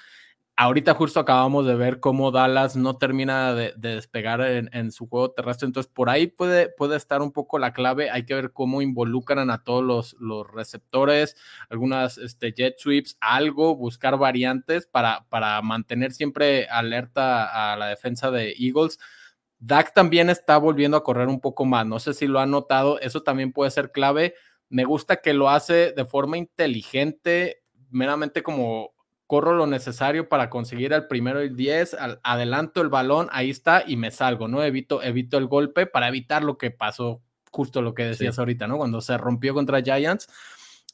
ahorita 0.61 0.93
justo 0.93 1.19
acabamos 1.19 1.65
de 1.65 1.73
ver 1.73 1.99
cómo 1.99 2.29
Dallas 2.29 2.75
no 2.75 2.95
termina 2.95 3.55
de, 3.55 3.73
despegar 3.77 4.41
en, 4.41 4.91
su 4.91 5.07
juego 5.07 5.31
terrestre, 5.31 5.65
entonces 5.65 5.91
por 5.91 6.07
ahí 6.07 6.27
puede, 6.27 6.69
puede 6.69 6.97
estar 6.97 7.23
un 7.23 7.31
poco 7.31 7.57
la 7.57 7.73
clave, 7.73 8.11
hay 8.11 8.25
que 8.25 8.35
ver 8.35 8.53
cómo 8.53 8.83
involucran 8.83 9.49
a 9.49 9.63
todos 9.63 10.15
los, 10.19 10.47
receptores, 10.51 11.35
algunas 11.67 12.19
este, 12.19 12.53
jet 12.53 12.77
sweeps, 12.77 13.17
algo, 13.21 13.75
buscar 13.75 14.19
variantes 14.19 14.85
para, 14.85 15.25
para 15.29 15.59
mantener 15.63 16.11
siempre 16.11 16.67
alerta 16.67 17.71
a 17.71 17.75
la 17.75 17.87
defensa 17.87 18.29
de 18.29 18.53
Eagles. 18.59 18.99
Dak 19.57 19.95
también 19.95 20.29
está 20.29 20.59
volviendo 20.59 20.95
a 20.95 21.03
correr 21.03 21.27
un 21.27 21.39
poco 21.39 21.65
más, 21.65 21.87
no 21.87 21.97
sé 21.97 22.13
si 22.13 22.27
lo 22.27 22.39
han 22.39 22.51
notado, 22.51 22.99
eso 22.99 23.23
también 23.23 23.51
puede 23.51 23.71
ser 23.71 23.91
clave. 23.91 24.35
Me 24.69 24.83
gusta 24.83 25.21
que 25.21 25.33
lo 25.33 25.49
hace 25.49 25.91
de 25.91 26.05
forma 26.05 26.37
inteligente, 26.37 27.63
meramente 27.89 28.43
como 28.43 28.91
corro 29.31 29.53
lo 29.53 29.65
necesario 29.65 30.27
para 30.27 30.49
conseguir 30.49 30.91
el 30.91 31.07
primero 31.07 31.41
y 31.41 31.47
10, 31.47 31.95
adelanto 32.21 32.81
el 32.81 32.89
balón, 32.89 33.29
ahí 33.31 33.49
está 33.49 33.81
y 33.87 33.95
me 33.95 34.11
salgo, 34.11 34.49
¿no? 34.49 34.61
Evito, 34.61 35.01
evito 35.01 35.37
el 35.37 35.47
golpe 35.47 35.85
para 35.85 36.09
evitar 36.09 36.43
lo 36.43 36.57
que 36.57 36.69
pasó, 36.69 37.21
justo 37.49 37.81
lo 37.81 37.93
que 37.93 38.03
decías 38.03 38.37
ahorita, 38.37 38.67
¿no? 38.67 38.75
Cuando 38.75 38.99
se 38.99 39.17
rompió 39.17 39.53
contra 39.53 39.81
Giants. 39.81 40.27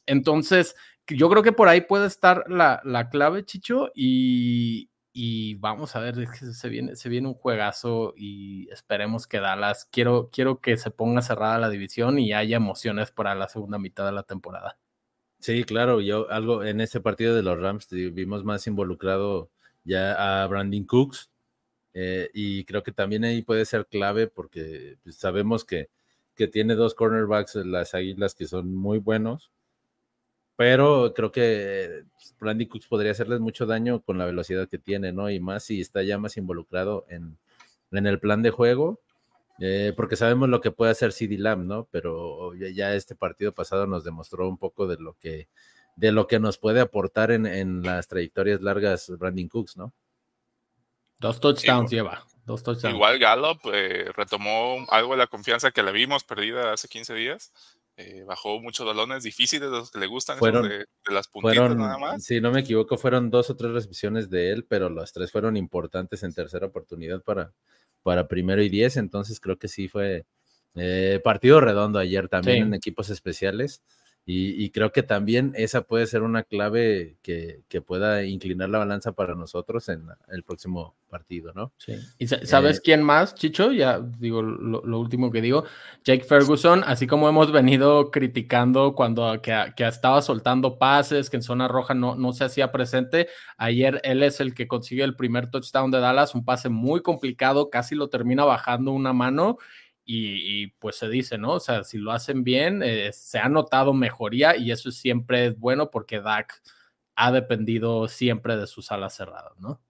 Entonces, 0.06 0.76
yo 1.08 1.28
creo 1.28 1.42
que 1.42 1.50
por 1.50 1.66
ahí 1.66 1.80
puede 1.80 2.06
estar 2.06 2.44
la, 2.48 3.08
clave, 3.10 3.44
Chicho, 3.44 3.90
y, 3.92 4.88
vamos 5.56 5.96
a 5.96 5.98
ver, 5.98 6.28
se 6.28 6.68
viene, 6.68 6.94
se 6.94 7.08
viene 7.08 7.26
un 7.26 7.34
juegazo 7.34 8.14
y 8.16 8.70
esperemos 8.70 9.26
que 9.26 9.40
Dallas, 9.40 9.88
quiero, 9.90 10.30
quiero 10.32 10.60
que 10.60 10.76
se 10.76 10.92
ponga 10.92 11.22
cerrada 11.22 11.58
la 11.58 11.70
división 11.70 12.20
y 12.20 12.32
haya 12.32 12.56
emociones 12.56 13.10
para 13.10 13.34
la 13.34 13.48
segunda 13.48 13.80
mitad 13.80 14.06
de 14.06 14.12
la 14.12 14.22
temporada. 14.22 14.78
Sí, 15.40 15.62
claro, 15.64 16.00
yo 16.00 16.28
algo 16.30 16.64
en 16.64 16.80
este 16.80 17.00
partido 17.00 17.34
de 17.34 17.42
los 17.42 17.58
Rams 17.60 17.88
vimos 17.90 18.44
más 18.44 18.66
involucrado 18.66 19.50
ya 19.84 20.42
a 20.42 20.46
Brandon 20.46 20.84
Cooks, 20.84 21.30
Eh, 21.94 22.30
y 22.34 22.64
creo 22.66 22.82
que 22.84 22.92
también 22.92 23.24
ahí 23.24 23.42
puede 23.42 23.64
ser 23.66 23.86
clave 23.86 24.28
porque 24.28 24.98
pues, 25.04 25.16
sabemos 25.16 25.64
que, 25.64 25.90
que 26.36 26.48
tiene 26.48 26.74
dos 26.76 26.94
cornerbacks 26.94 27.56
las 27.56 27.94
águilas 27.94 28.34
que 28.34 28.46
son 28.46 28.74
muy 28.74 28.98
buenos. 29.00 29.52
Pero 30.56 31.14
creo 31.14 31.30
que 31.30 32.04
Randy 32.40 32.66
Cooks 32.66 32.88
podría 32.88 33.12
hacerles 33.12 33.40
mucho 33.40 33.64
daño 33.66 34.02
con 34.02 34.18
la 34.18 34.24
velocidad 34.26 34.68
que 34.68 34.78
tiene, 34.78 35.12
¿no? 35.12 35.30
Y 35.30 35.38
más 35.40 35.64
si 35.64 35.80
está 35.80 36.02
ya 36.02 36.18
más 36.18 36.36
involucrado 36.36 37.06
en, 37.08 37.38
en 37.92 38.06
el 38.06 38.18
plan 38.20 38.42
de 38.42 38.50
juego 38.50 39.00
eh, 39.60 39.92
porque 39.96 40.16
sabemos 40.16 40.48
lo 40.48 40.60
que 40.60 40.70
puede 40.70 40.92
hacer 40.92 41.12
CD 41.12 41.36
Lamb, 41.36 41.64
¿no? 41.64 41.88
Pero 41.90 42.54
ya 42.54 42.94
este 42.94 43.16
partido 43.16 43.52
pasado 43.52 43.86
nos 43.86 44.04
demostró 44.04 44.48
un 44.48 44.58
poco 44.58 44.86
de 44.86 44.96
lo 44.98 45.14
que, 45.14 45.48
de 45.96 46.12
lo 46.12 46.26
que 46.26 46.38
nos 46.38 46.58
puede 46.58 46.80
aportar 46.80 47.32
en, 47.32 47.82
las 47.82 48.06
trayectorias 48.06 48.60
largas 48.60 49.10
Brandon 49.18 49.48
Cooks, 49.48 49.76
¿no? 49.76 49.92
Dos 51.18 51.40
touchdowns 51.40 51.90
lleva, 51.90 52.24
dos 52.44 52.62
touchdowns. 52.62 52.94
Igual 52.94 53.18
Gallup 53.18 53.58
eh, 53.72 54.12
retomó 54.14 54.86
algo 54.88 55.12
de 55.12 55.18
la 55.18 55.26
confianza 55.26 55.72
que 55.72 55.82
le 55.82 55.90
vimos 55.90 56.22
perdida 56.22 56.72
hace 56.72 56.86
15 56.86 57.14
días. 57.14 57.52
Eh, 58.00 58.22
bajó 58.24 58.60
muchos 58.60 58.86
balones 58.86 59.24
difíciles 59.24 59.68
de 59.68 59.76
los 59.76 59.90
que 59.90 59.98
le 59.98 60.06
gustan, 60.06 60.38
fueron, 60.38 60.68
de, 60.68 60.86
las 61.10 61.26
puntitas 61.26 61.74
nada 61.74 61.98
más. 61.98 62.22
Si 62.22 62.40
no 62.40 62.52
me 62.52 62.60
equivoco, 62.60 62.96
fueron 62.96 63.28
dos 63.28 63.50
o 63.50 63.56
tres 63.56 63.72
recepciones 63.72 64.30
de 64.30 64.52
él, 64.52 64.64
pero 64.68 64.88
las 64.88 65.12
tres 65.12 65.32
fueron 65.32 65.56
importantes 65.56 66.22
en 66.22 66.32
tercera 66.32 66.66
oportunidad 66.66 67.24
para, 67.24 67.52
para 68.04 68.28
primero 68.28 68.62
y 68.62 68.68
diez, 68.68 68.96
entonces 68.98 69.40
creo 69.40 69.58
que 69.58 69.66
sí 69.66 69.88
fue 69.88 70.26
eh, 70.76 71.20
partido 71.24 71.60
redondo 71.60 71.98
ayer 71.98 72.28
también 72.28 72.68
en 72.68 72.74
equipos 72.74 73.10
especiales. 73.10 73.82
Y, 74.30 74.68
creo 74.72 74.92
que 74.92 75.02
también 75.02 75.54
esa 75.56 75.84
puede 75.84 76.06
ser 76.06 76.22
una 76.22 76.42
clave 76.42 77.16
que, 77.22 77.62
pueda 77.86 78.24
inclinar 78.24 78.68
la 78.68 78.76
balanza 78.76 79.12
para 79.12 79.34
nosotros 79.34 79.88
en 79.88 80.06
el 80.28 80.42
próximo 80.42 80.94
partido, 81.08 81.54
¿no? 81.54 81.72
Sí. 81.78 81.94
¿Y 82.18 82.26
sabes 82.26 82.76
eh, 82.76 82.80
quién 82.84 83.02
más, 83.02 83.34
Chicho? 83.34 83.72
Ya 83.72 84.00
digo 84.00 84.42
lo, 84.42 84.98
último 84.98 85.30
que 85.30 85.40
digo. 85.40 85.64
Jake 86.04 86.24
Ferguson, 86.24 86.84
así 86.84 87.06
como 87.06 87.26
hemos 87.26 87.50
venido 87.52 88.10
criticando 88.10 88.94
cuando 88.94 89.40
que, 89.40 89.72
estaba 89.78 90.20
soltando 90.20 90.78
pases, 90.78 91.30
que 91.30 91.38
en 91.38 91.42
zona 91.42 91.66
roja 91.66 91.94
no, 91.94 92.14
no 92.14 92.34
se 92.34 92.44
hacía 92.44 92.70
presente, 92.70 93.28
ayer 93.56 93.98
él 94.04 94.22
es 94.22 94.40
el 94.40 94.52
que 94.52 94.68
consigue 94.68 95.04
el 95.04 95.16
primer 95.16 95.50
touchdown 95.50 95.90
de 95.90 96.00
Dallas, 96.00 96.34
un 96.34 96.44
pase 96.44 96.68
muy 96.68 97.00
complicado, 97.00 97.70
casi 97.70 97.94
lo 97.94 98.10
termina 98.10 98.44
bajando 98.44 98.92
una 98.92 99.14
mano 99.14 99.56
y, 100.10 100.68
pues 100.78 100.96
se 100.96 101.08
dice, 101.08 101.36
¿no? 101.36 101.52
O 101.52 101.60
sea, 101.60 101.84
si 101.84 101.98
lo 101.98 102.12
hacen 102.12 102.42
bien, 102.42 102.82
eh, 102.82 103.10
se 103.12 103.38
ha 103.38 103.50
notado 103.50 103.92
mejoría 103.92 104.56
y 104.56 104.70
eso 104.72 104.90
siempre 104.90 105.46
es 105.46 105.58
bueno 105.58 105.90
porque 105.90 106.20
Dak 106.20 106.62
ha 107.14 107.30
dependido 107.30 108.08
siempre 108.08 108.56
de 108.56 108.66
sus 108.66 108.90
alas 108.90 109.14
cerradas, 109.14 109.52
¿no? 109.58 109.82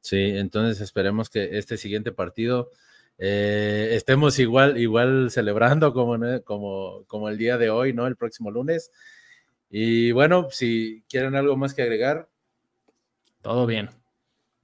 Sí, 0.00 0.16
entonces 0.16 0.80
esperemos 0.80 1.28
que 1.28 1.58
este 1.58 1.76
siguiente 1.76 2.10
partido 2.10 2.70
eh, 3.18 3.90
estemos 3.92 4.38
igual, 4.38 4.78
igual 4.78 5.30
celebrando 5.30 5.92
como, 5.92 6.16
como, 6.44 7.04
como 7.06 7.28
el 7.28 7.36
día 7.36 7.58
de 7.58 7.68
hoy, 7.68 7.92
¿no? 7.92 8.06
El 8.06 8.16
próximo 8.16 8.50
lunes. 8.50 8.92
Y 9.68 10.12
bueno, 10.12 10.48
si 10.50 11.04
quieren 11.06 11.34
algo 11.34 11.54
más 11.56 11.74
que 11.74 11.82
agregar. 11.82 12.30
Todo 13.42 13.66
bien. 13.66 13.90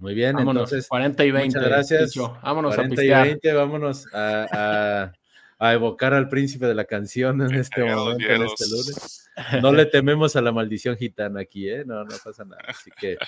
Muy 0.00 0.14
bien, 0.14 0.38
entonces. 0.38 0.88
40 0.88 1.24
y 1.24 1.30
20. 1.30 1.58
Muchas 1.58 1.70
gracias. 1.70 2.14
Vámonos 2.42 2.74
40 2.74 3.00
a 3.00 3.04
y 3.04 3.28
20, 3.28 3.52
vámonos 3.52 4.06
a, 4.12 5.12
evocar 5.60 6.14
al 6.14 6.28
príncipe 6.28 6.66
de 6.66 6.74
la 6.74 6.86
canción 6.86 7.42
en 7.42 7.54
este 7.54 7.84
momento, 7.84 8.24
en 8.26 8.42
este 8.42 8.64
lunes. 8.68 9.30
No 9.62 9.72
le 9.72 9.86
tememos 9.86 10.34
a 10.36 10.40
la 10.40 10.52
maldición 10.52 10.96
gitana 10.96 11.40
aquí, 11.40 11.68
¿eh? 11.68 11.84
No, 11.84 12.02
no 12.04 12.16
pasa 12.24 12.44
nada. 12.44 12.62
Así 12.66 12.90
que, 12.98 13.18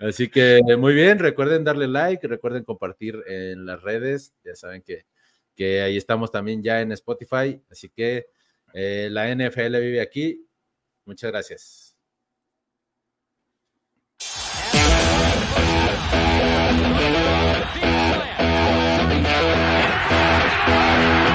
así 0.00 0.28
que 0.28 0.60
muy 0.78 0.94
bien, 0.94 1.18
recuerden 1.18 1.64
darle 1.64 1.86
like, 1.86 2.26
recuerden 2.26 2.64
compartir 2.64 3.22
en 3.26 3.66
las 3.66 3.82
redes. 3.82 4.32
Ya 4.42 4.54
saben 4.54 4.80
que, 4.80 5.04
que 5.54 5.82
ahí 5.82 5.98
estamos 5.98 6.30
también 6.30 6.62
ya 6.62 6.80
en 6.80 6.92
Spotify. 6.92 7.60
Así 7.70 7.90
que 7.90 8.26
eh, 8.72 9.08
la 9.10 9.34
NFL 9.34 9.78
vive 9.80 10.00
aquí. 10.00 10.46
Muchas 11.04 11.30
gracias. 11.30 11.85